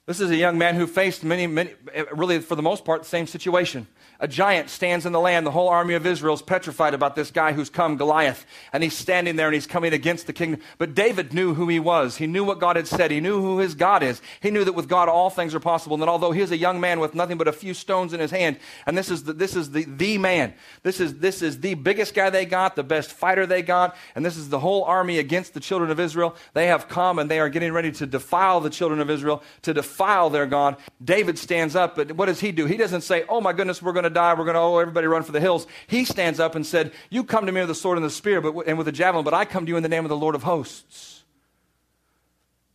[0.07, 1.73] This is a young man who faced many, many,
[2.13, 3.87] really for the most part, the same situation
[4.19, 5.45] a giant stands in the land.
[5.45, 8.45] The whole army of Israel is petrified about this guy who's come, Goliath.
[8.73, 10.61] And he's standing there and he's coming against the kingdom.
[10.77, 12.17] But David knew who he was.
[12.17, 13.11] He knew what God had said.
[13.11, 14.21] He knew who his God is.
[14.41, 15.95] He knew that with God all things are possible.
[15.95, 18.19] And that although he is a young man with nothing but a few stones in
[18.19, 20.53] his hand, and this is the, this is the, the man.
[20.83, 23.95] This is, this is the biggest guy they got, the best fighter they got.
[24.15, 26.35] And this is the whole army against the children of Israel.
[26.53, 29.73] They have come and they are getting ready to defile the children of Israel, to
[29.73, 29.96] defile
[30.29, 30.77] their God.
[31.03, 32.65] David stands up, but what does he do?
[32.65, 34.33] He doesn't say, Oh my goodness, we're going to die.
[34.33, 35.67] We're going to, oh, everybody run for the hills.
[35.87, 38.41] He stands up and said, You come to me with a sword and the spear
[38.41, 40.17] but, and with a javelin, but I come to you in the name of the
[40.17, 41.23] Lord of hosts,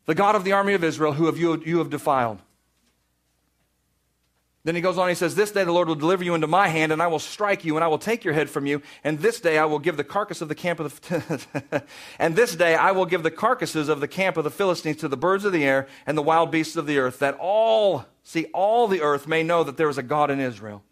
[0.06, 2.40] the God of the army of Israel, who have you, you have defiled.
[4.64, 6.68] Then he goes on, he says, This day the Lord will deliver you into my
[6.68, 8.80] hand, and I will strike you, and I will take your head from you.
[9.02, 11.82] And this day I will give the carcass of the camp of the.
[12.20, 15.08] and this day I will give the carcasses of the camp of the Philistines to
[15.08, 18.44] the birds of the air and the wild beasts of the earth, that all, see,
[18.54, 20.84] all the earth may know that there is a God in Israel.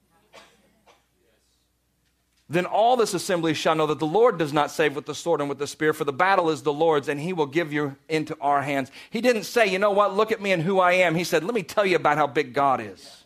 [2.49, 5.41] Then all this assembly shall know that the Lord does not save with the sword
[5.41, 7.95] and with the spear, for the battle is the Lord's, and he will give you
[8.09, 8.91] into our hands.
[9.11, 11.15] He didn't say, you know what, look at me and who I am.
[11.15, 13.21] He said, let me tell you about how big God is.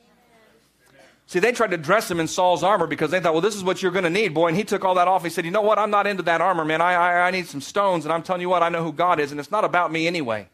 [1.26, 3.64] See, they tried to dress him in Saul's armor because they thought, well, this is
[3.64, 4.48] what you're going to need, boy.
[4.48, 5.24] And he took all that off.
[5.24, 5.78] He said, you know what?
[5.78, 6.82] I'm not into that armor, man.
[6.82, 8.04] I, I, I need some stones.
[8.04, 10.06] And I'm telling you what, I know who God is, and it's not about me
[10.06, 10.48] anyway.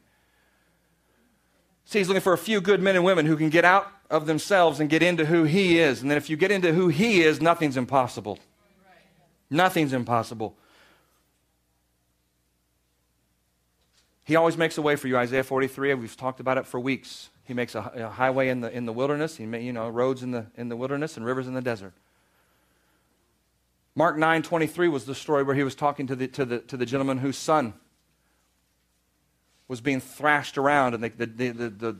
[1.86, 4.26] See, he's looking for a few good men and women who can get out of
[4.26, 6.02] themselves and get into who he is.
[6.02, 8.38] And then if you get into who he is, nothing's impossible.
[9.50, 10.56] Nothing's impossible.
[14.22, 15.16] He always makes a way for you.
[15.16, 17.30] Isaiah 43, we've talked about it for weeks.
[17.50, 19.36] He makes a, a highway in the, in the wilderness.
[19.36, 21.92] He made, you know, roads in the, in the wilderness and rivers in the desert.
[23.96, 26.76] Mark 9, 23 was the story where he was talking to the, to the, to
[26.76, 27.74] the gentleman whose son
[29.66, 31.96] was being thrashed around and the, the, the, the,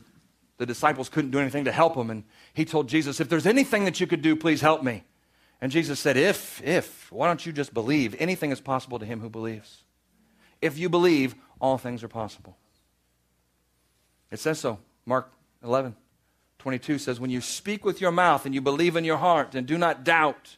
[0.55, 2.09] the disciples couldn't do anything to help him.
[2.09, 5.03] And he told Jesus, if there's anything that you could do, please help me.
[5.59, 8.15] And Jesus said, If, if, why don't you just believe?
[8.19, 9.83] Anything is possible to him who believes.
[10.61, 12.55] If you believe, all things are possible.
[14.31, 14.79] It says so.
[15.05, 15.29] Mark
[15.63, 15.95] 11,
[16.59, 19.67] 22 says, When you speak with your mouth and you believe in your heart and
[19.67, 20.57] do not doubt,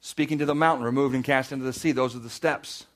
[0.00, 2.86] speaking to the mountain, removed and cast into the sea, those are the steps.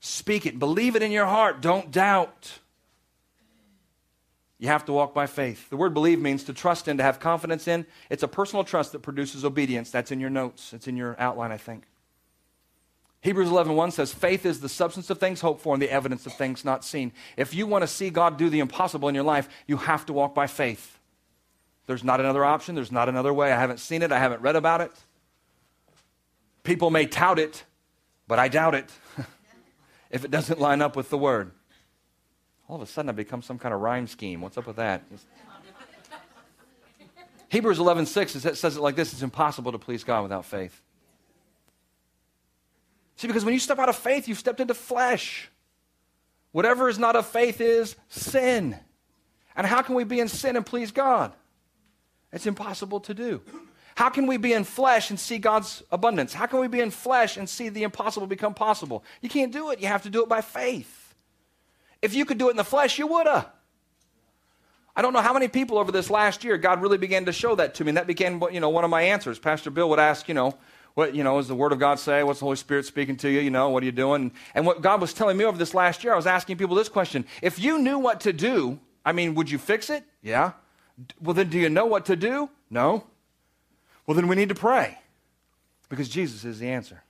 [0.00, 2.58] Speak it, believe it in your heart, don't doubt.
[4.58, 5.68] You have to walk by faith.
[5.70, 7.86] The word believe means to trust in, to have confidence in.
[8.08, 9.90] It's a personal trust that produces obedience.
[9.90, 11.84] That's in your notes, it's in your outline, I think.
[13.24, 16.34] Hebrews 11:1 says faith is the substance of things hoped for and the evidence of
[16.34, 17.10] things not seen.
[17.38, 20.12] If you want to see God do the impossible in your life, you have to
[20.12, 20.98] walk by faith.
[21.86, 23.50] There's not another option, there's not another way.
[23.50, 24.92] I haven't seen it, I haven't read about it.
[26.64, 27.64] People may tout it,
[28.28, 28.90] but I doubt it
[30.10, 31.52] if it doesn't line up with the word.
[32.68, 34.42] All of a sudden I become some kind of rhyme scheme.
[34.42, 35.02] What's up with that?
[37.48, 40.82] Hebrews 11:6 says it like this, it's impossible to please God without faith.
[43.16, 45.48] See, because when you step out of faith, you've stepped into flesh.
[46.52, 48.76] Whatever is not of faith is sin.
[49.56, 51.32] And how can we be in sin and please God?
[52.32, 53.42] It's impossible to do.
[53.96, 56.34] How can we be in flesh and see God's abundance?
[56.34, 59.04] How can we be in flesh and see the impossible become possible?
[59.20, 59.80] You can't do it.
[59.80, 61.14] You have to do it by faith.
[62.02, 63.52] If you could do it in the flesh, you woulda.
[64.96, 67.54] I don't know how many people over this last year God really began to show
[67.56, 69.38] that to me, and that became you know one of my answers.
[69.38, 70.56] Pastor Bill would ask, you know,
[70.94, 72.22] what, you know, does the Word of God say?
[72.22, 73.40] What's the Holy Spirit speaking to you?
[73.40, 74.32] You know, what are you doing?
[74.54, 76.88] And what God was telling me over this last year, I was asking people this
[76.88, 77.26] question.
[77.42, 80.04] If you knew what to do, I mean, would you fix it?
[80.22, 80.52] Yeah.
[81.20, 82.48] Well, then do you know what to do?
[82.70, 83.04] No.
[84.06, 84.98] Well, then we need to pray
[85.88, 87.02] because Jesus is the answer.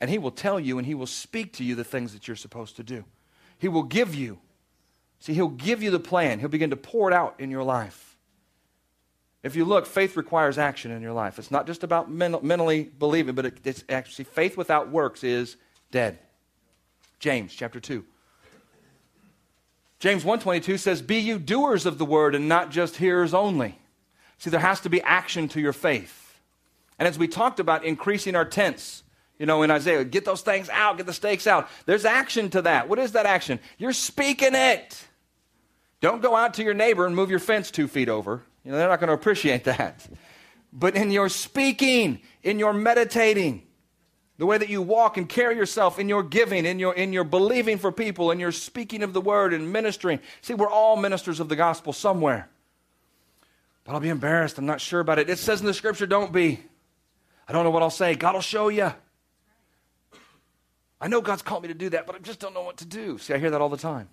[0.00, 2.36] And He will tell you and He will speak to you the things that you're
[2.36, 3.04] supposed to do.
[3.58, 4.38] He will give you.
[5.18, 8.13] See, He'll give you the plan, He'll begin to pour it out in your life.
[9.44, 11.38] If you look, faith requires action in your life.
[11.38, 15.56] It's not just about men- mentally believing, but it, it's actually faith without works is
[15.90, 16.18] dead.
[17.20, 18.04] James chapter 2.
[20.00, 23.78] James 1:22 says, "Be you doers of the word and not just hearers only."
[24.38, 26.40] See, there has to be action to your faith.
[26.98, 29.02] And as we talked about increasing our tents,
[29.38, 31.68] you know, in Isaiah, get those things out, get the stakes out.
[31.84, 32.88] There's action to that.
[32.88, 33.60] What is that action?
[33.76, 35.06] You're speaking it.
[36.00, 38.42] Don't go out to your neighbor and move your fence two feet over.
[38.64, 40.06] You know, they're not going to appreciate that.
[40.72, 43.62] But in your speaking, in your meditating,
[44.38, 47.22] the way that you walk and carry yourself in your giving, in your, in your
[47.22, 50.18] believing for people, in your speaking of the word and ministering.
[50.40, 52.48] See, we're all ministers of the gospel somewhere.
[53.84, 54.58] But I'll be embarrassed.
[54.58, 55.30] I'm not sure about it.
[55.30, 56.58] It says in the scripture, don't be.
[57.46, 58.14] I don't know what I'll say.
[58.14, 58.92] God will show you.
[61.00, 62.86] I know God's called me to do that, but I just don't know what to
[62.86, 63.18] do.
[63.18, 64.08] See, I hear that all the time.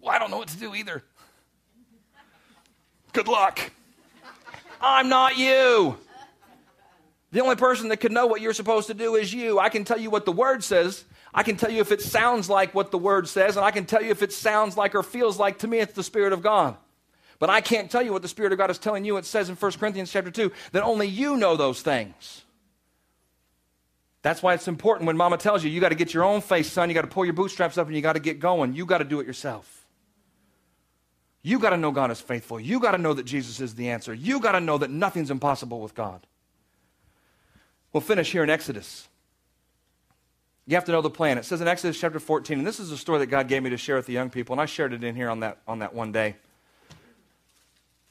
[0.00, 1.04] Well, I don't know what to do either.
[3.14, 3.70] Good luck.
[4.80, 5.96] I'm not you.
[7.30, 9.58] The only person that can know what you're supposed to do is you.
[9.58, 11.04] I can tell you what the word says.
[11.32, 13.86] I can tell you if it sounds like what the word says, and I can
[13.86, 16.42] tell you if it sounds like or feels like to me it's the Spirit of
[16.42, 16.76] God.
[17.38, 19.16] But I can't tell you what the Spirit of God is telling you.
[19.16, 22.42] It says in 1 Corinthians chapter 2 that only you know those things.
[24.22, 26.70] That's why it's important when mama tells you, you got to get your own face,
[26.70, 26.88] son.
[26.88, 28.74] You got to pull your bootstraps up and you got to get going.
[28.74, 29.83] You got to do it yourself.
[31.46, 32.58] You got to know God is faithful.
[32.58, 34.14] You got to know that Jesus is the answer.
[34.14, 36.26] You got to know that nothing's impossible with God.
[37.92, 39.06] We'll finish here in Exodus.
[40.66, 41.36] You have to know the plan.
[41.36, 43.68] It says in Exodus chapter 14, and this is a story that God gave me
[43.68, 45.80] to share with the young people, and I shared it in here on that, on
[45.80, 46.36] that one day.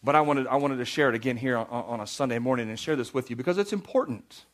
[0.04, 2.70] But I wanted, I wanted to share it again here on, on a Sunday morning
[2.70, 4.46] and share this with you because it's important.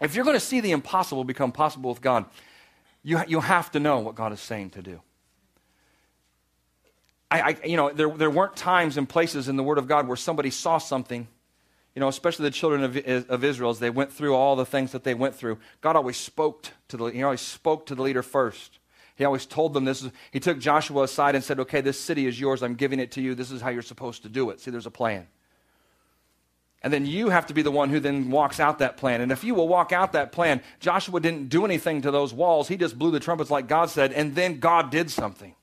[0.00, 2.24] If you're going to see the impossible become possible with God,
[3.02, 5.00] you, you have to know what God is saying to do.
[7.30, 10.08] I, I, you know, there, there weren't times and places in the Word of God
[10.08, 11.28] where somebody saw something,
[11.94, 12.96] you know, especially the children of,
[13.30, 15.58] of Israel as they went through all the things that they went through.
[15.80, 18.78] God always spoke to the, he always spoke to the leader first.
[19.14, 20.02] He always told them this.
[20.02, 22.62] Is, he took Joshua aside and said, okay, this city is yours.
[22.62, 23.34] I'm giving it to you.
[23.34, 24.60] This is how you're supposed to do it.
[24.60, 25.26] See, there's a plan.
[26.82, 29.20] And then you have to be the one who then walks out that plan.
[29.20, 32.68] And if you will walk out that plan, Joshua didn't do anything to those walls.
[32.68, 35.54] He just blew the trumpets like God said, and then God did something.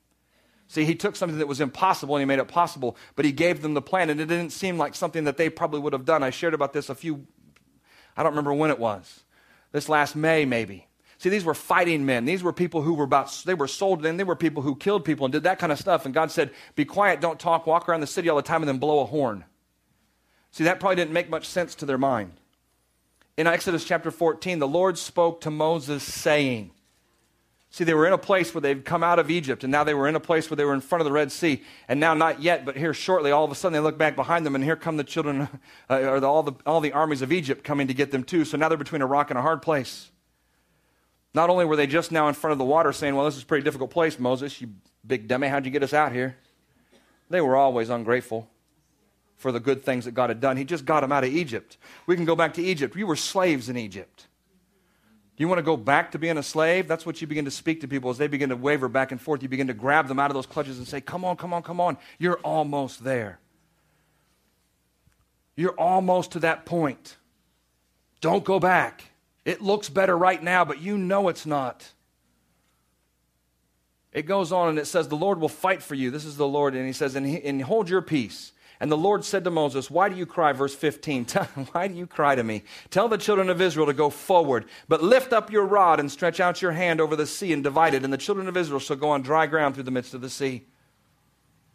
[0.68, 3.62] See, he took something that was impossible and he made it possible, but he gave
[3.62, 6.22] them the plan, and it didn't seem like something that they probably would have done.
[6.22, 7.26] I shared about this a few,
[8.16, 9.24] I don't remember when it was.
[9.72, 10.86] This last May, maybe.
[11.16, 12.26] See, these were fighting men.
[12.26, 14.18] These were people who were about, they were sold in.
[14.18, 16.04] They were people who killed people and did that kind of stuff.
[16.04, 18.68] And God said, Be quiet, don't talk, walk around the city all the time, and
[18.68, 19.44] then blow a horn.
[20.52, 22.32] See, that probably didn't make much sense to their mind.
[23.36, 26.70] In Exodus chapter 14, the Lord spoke to Moses, saying,
[27.70, 29.92] See, they were in a place where they'd come out of Egypt, and now they
[29.92, 31.62] were in a place where they were in front of the Red Sea.
[31.86, 34.46] And now, not yet, but here shortly, all of a sudden they look back behind
[34.46, 35.48] them, and here come the children,
[35.90, 38.44] uh, or the, all, the, all the armies of Egypt coming to get them too.
[38.44, 40.10] So now they're between a rock and a hard place.
[41.34, 43.42] Not only were they just now in front of the water saying, Well, this is
[43.42, 44.70] a pretty difficult place, Moses, you
[45.06, 46.36] big dummy, how'd you get us out here?
[47.30, 48.48] They were always ungrateful
[49.36, 50.56] for the good things that God had done.
[50.56, 51.76] He just got them out of Egypt.
[52.06, 52.94] We can go back to Egypt.
[52.96, 54.27] We were slaves in Egypt.
[55.38, 56.88] You want to go back to being a slave?
[56.88, 59.20] That's what you begin to speak to people as they begin to waver back and
[59.20, 59.40] forth.
[59.42, 61.62] You begin to grab them out of those clutches and say, Come on, come on,
[61.62, 61.96] come on.
[62.18, 63.38] You're almost there.
[65.54, 67.16] You're almost to that point.
[68.20, 69.04] Don't go back.
[69.44, 71.88] It looks better right now, but you know it's not.
[74.12, 76.10] It goes on and it says, The Lord will fight for you.
[76.10, 76.74] This is the Lord.
[76.74, 78.52] And he says, And, he, and hold your peace.
[78.80, 80.52] And the Lord said to Moses, Why do you cry?
[80.52, 81.24] Verse 15.
[81.72, 82.62] Why do you cry to me?
[82.90, 86.38] Tell the children of Israel to go forward, but lift up your rod and stretch
[86.38, 88.96] out your hand over the sea and divide it, and the children of Israel shall
[88.96, 90.66] go on dry ground through the midst of the sea.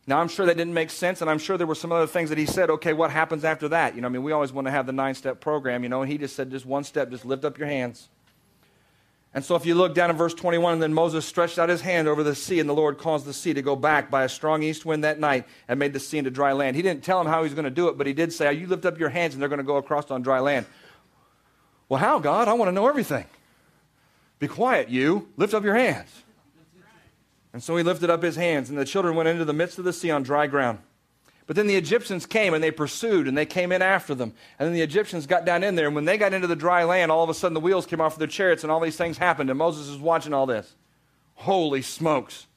[0.05, 2.29] Now, I'm sure that didn't make sense, and I'm sure there were some other things
[2.29, 2.69] that he said.
[2.69, 3.95] Okay, what happens after that?
[3.95, 6.01] You know, I mean, we always want to have the nine step program, you know,
[6.01, 8.09] and he just said just one step, just lift up your hands.
[9.35, 12.07] And so if you look down in verse 21, then Moses stretched out his hand
[12.07, 14.61] over the sea, and the Lord caused the sea to go back by a strong
[14.61, 16.75] east wind that night and made the sea into dry land.
[16.75, 18.53] He didn't tell him how he was going to do it, but he did say,
[18.53, 20.67] You lift up your hands, and they're going to go across on dry land.
[21.89, 22.47] Well, how, God?
[22.47, 23.25] I want to know everything.
[24.37, 25.29] Be quiet, you.
[25.35, 26.09] Lift up your hands.
[27.53, 29.85] And so he lifted up his hands, and the children went into the midst of
[29.85, 30.79] the sea on dry ground.
[31.45, 34.33] But then the Egyptians came and they pursued and they came in after them.
[34.57, 35.87] And then the Egyptians got down in there.
[35.87, 37.99] And when they got into the dry land, all of a sudden the wheels came
[37.99, 39.49] off of their chariots and all these things happened.
[39.49, 40.73] And Moses is watching all this.
[41.35, 42.47] Holy smokes.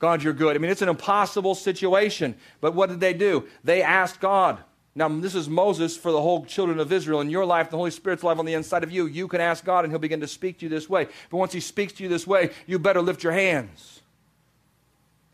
[0.00, 0.56] God, you're good.
[0.56, 2.34] I mean, it's an impossible situation.
[2.60, 3.46] But what did they do?
[3.62, 4.58] They asked God.
[4.96, 7.20] Now, this is Moses for the whole children of Israel.
[7.20, 9.06] In your life, the Holy Spirit's life on the inside of you.
[9.06, 11.08] You can ask God and He'll begin to speak to you this way.
[11.30, 14.02] But once He speaks to you this way, you better lift your hands.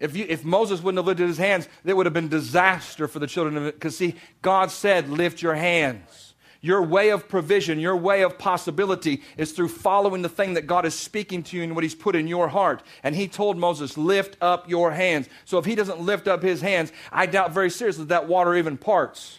[0.01, 3.19] If, you, if Moses wouldn't have lifted his hands, it would have been disaster for
[3.19, 3.65] the children of.
[3.65, 6.35] Because, see, God said, lift your hands.
[6.63, 10.85] Your way of provision, your way of possibility is through following the thing that God
[10.85, 12.83] is speaking to you and what He's put in your heart.
[13.03, 15.29] And He told Moses, lift up your hands.
[15.45, 18.77] So if He doesn't lift up His hands, I doubt very seriously that water even
[18.77, 19.39] parts.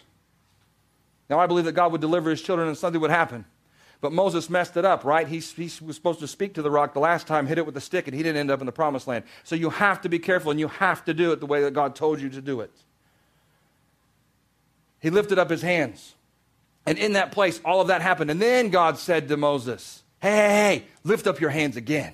[1.30, 3.44] Now, I believe that God would deliver His children and something would happen.
[4.02, 5.28] But Moses messed it up, right?
[5.28, 7.76] He, he, was supposed to speak to the rock the last time, hit it with
[7.76, 9.22] a stick, and he didn't end up in the promised land.
[9.44, 11.72] So you have to be careful and you have to do it the way that
[11.72, 12.72] God told you to do it.
[14.98, 16.16] He lifted up his hands.
[16.84, 18.32] And in that place, all of that happened.
[18.32, 22.12] And then God said to Moses, Hey, hey, hey lift up your hands again.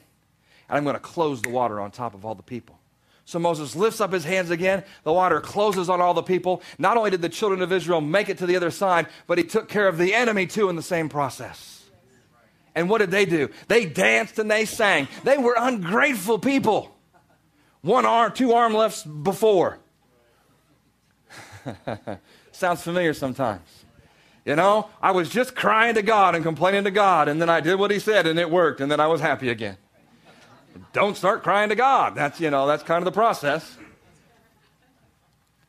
[0.69, 2.79] And I'm going to close the water on top of all the people.
[3.25, 4.85] So Moses lifts up his hands again.
[5.05, 6.63] The water closes on all the people.
[6.79, 9.45] Not only did the children of Israel make it to the other side, but he
[9.45, 11.78] took care of the enemy too in the same process.
[12.79, 13.51] And what did they do?
[13.67, 15.09] They danced and they sang.
[15.25, 16.95] They were ungrateful people.
[17.81, 19.81] One arm, two arm lifts before.
[22.53, 23.69] Sounds familiar sometimes.
[24.45, 27.59] You know, I was just crying to God and complaining to God, and then I
[27.61, 29.77] did what He said, and it worked, and then I was happy again.
[30.93, 32.15] Don't start crying to God.
[32.15, 33.77] That's, you know, that's kind of the process.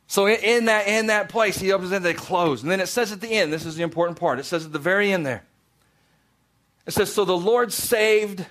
[0.05, 2.61] So in that, in that place, he opens and they close.
[2.61, 4.37] And then it says at the end, this is the important part.
[4.37, 5.43] It says at the very end there,
[6.85, 8.45] it says, So the Lord saved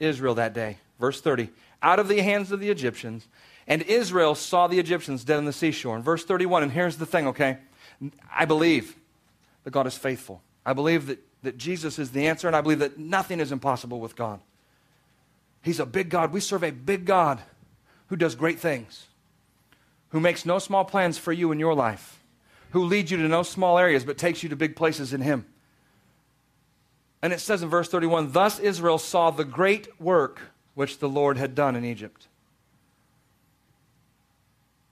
[0.00, 0.78] Israel that day.
[0.98, 1.50] Verse 30.
[1.82, 3.26] Out of the hands of the Egyptians.
[3.66, 5.96] And Israel saw the Egyptians dead on the seashore.
[5.96, 7.58] In verse 31, and here's the thing, okay?
[8.32, 8.96] I believe
[9.64, 10.42] that God is faithful.
[10.66, 14.00] I believe that, that Jesus is the answer, and I believe that nothing is impossible
[14.00, 14.40] with God.
[15.62, 16.32] He's a big God.
[16.32, 17.40] We serve a big God
[18.08, 19.06] who does great things,
[20.10, 22.22] who makes no small plans for you in your life,
[22.72, 25.46] who leads you to no small areas but takes you to big places in Him.
[27.24, 30.40] And it says in verse 31 Thus Israel saw the great work
[30.74, 32.28] which the Lord had done in Egypt.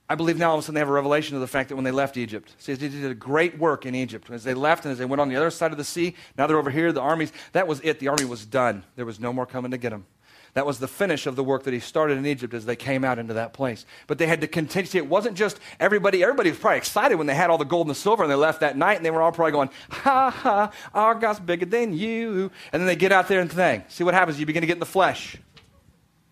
[0.09, 1.75] I believe now all of a sudden they have a revelation of the fact that
[1.75, 4.31] when they left Egypt, see, they did a great work in Egypt.
[4.31, 6.47] As they left and as they went on the other side of the sea, now
[6.47, 7.99] they're over here, the armies, that was it.
[7.99, 8.83] The army was done.
[8.95, 10.07] There was no more coming to get them.
[10.53, 13.03] That was the finish of the work that he started in Egypt as they came
[13.03, 13.87] out into that place.
[14.05, 14.85] But they had to continue.
[14.85, 17.87] See, it wasn't just everybody, everybody was probably excited when they had all the gold
[17.87, 20.29] and the silver and they left that night and they were all probably going, ha
[20.29, 22.51] ha, our God's bigger than you.
[22.71, 23.85] And then they get out there and think.
[23.87, 24.39] See what happens?
[24.39, 25.37] You begin to get in the flesh.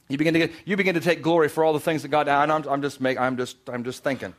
[0.08, 2.28] You begin to get, you begin to take glory for all the things that God,
[2.28, 4.36] and I'm, I'm just make, I'm just, I'm just thinking.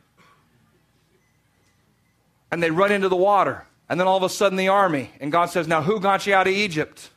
[2.51, 3.65] And they run into the water.
[3.89, 5.11] And then all of a sudden the army.
[5.19, 7.09] And God says, now who got you out of Egypt?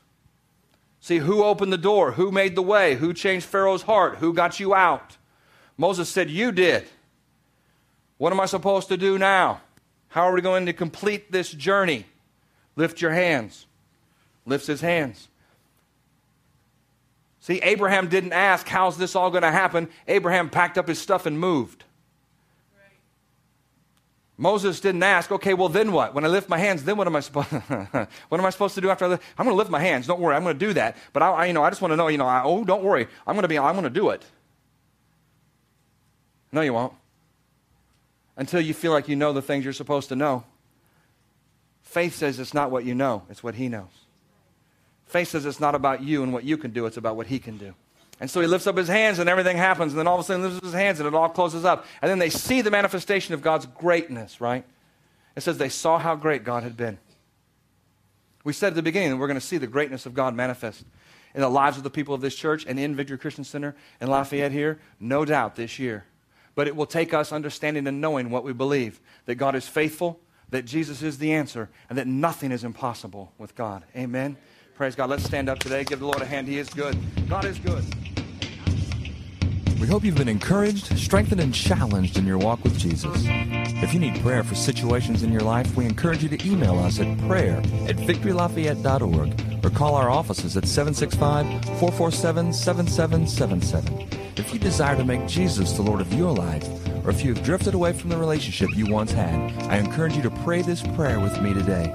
[1.06, 2.10] See, who opened the door?
[2.10, 2.96] Who made the way?
[2.96, 4.16] Who changed Pharaoh's heart?
[4.16, 5.16] Who got you out?
[5.78, 6.88] Moses said, You did.
[8.18, 9.60] What am I supposed to do now?
[10.08, 12.06] How are we going to complete this journey?
[12.74, 13.66] Lift your hands.
[14.46, 15.28] Lifts his hands.
[17.38, 19.88] See, Abraham didn't ask, How's this all going to happen?
[20.08, 21.84] Abraham packed up his stuff and moved.
[24.38, 26.14] Moses didn't ask, okay, well, then what?
[26.14, 27.48] When I lift my hands, then what am I supposed
[28.28, 29.22] what am I supposed to do after I lift?
[29.38, 30.06] I'm going to lift my hands.
[30.06, 30.96] Don't worry, I'm going to do that.
[31.12, 32.82] But I, I you know, I just want to know, you know, I, oh, don't
[32.82, 33.06] worry.
[33.26, 34.22] I'm going to be I'm going to do it.
[36.52, 36.92] No, you won't.
[38.36, 40.44] Until you feel like you know the things you're supposed to know.
[41.82, 44.04] Faith says it's not what you know, it's what he knows.
[45.06, 47.38] Faith says it's not about you and what you can do, it's about what he
[47.38, 47.74] can do.
[48.18, 49.92] And so he lifts up his hands and everything happens.
[49.92, 51.64] And then all of a sudden he lifts up his hands and it all closes
[51.64, 51.84] up.
[52.00, 54.64] And then they see the manifestation of God's greatness, right?
[55.36, 56.98] It says they saw how great God had been.
[58.42, 60.84] We said at the beginning that we're going to see the greatness of God manifest
[61.34, 64.08] in the lives of the people of this church and in Victory Christian Center in
[64.08, 66.04] Lafayette here, no doubt this year.
[66.54, 70.18] But it will take us understanding and knowing what we believe that God is faithful,
[70.48, 73.82] that Jesus is the answer, and that nothing is impossible with God.
[73.94, 74.38] Amen.
[74.76, 75.08] Praise God.
[75.08, 75.84] Let's stand up today.
[75.84, 76.46] Give the Lord a hand.
[76.46, 76.98] He is good.
[77.30, 77.82] God is good.
[79.80, 83.22] We hope you've been encouraged, strengthened, and challenged in your walk with Jesus.
[83.24, 87.00] If you need prayer for situations in your life, we encourage you to email us
[87.00, 87.56] at prayer
[87.88, 91.46] at victorylafayette.org or call our offices at 765
[91.78, 94.08] 447 7777.
[94.36, 96.68] If you desire to make Jesus the Lord of your life,
[97.02, 100.22] or if you have drifted away from the relationship you once had, I encourage you
[100.22, 101.94] to pray this prayer with me today.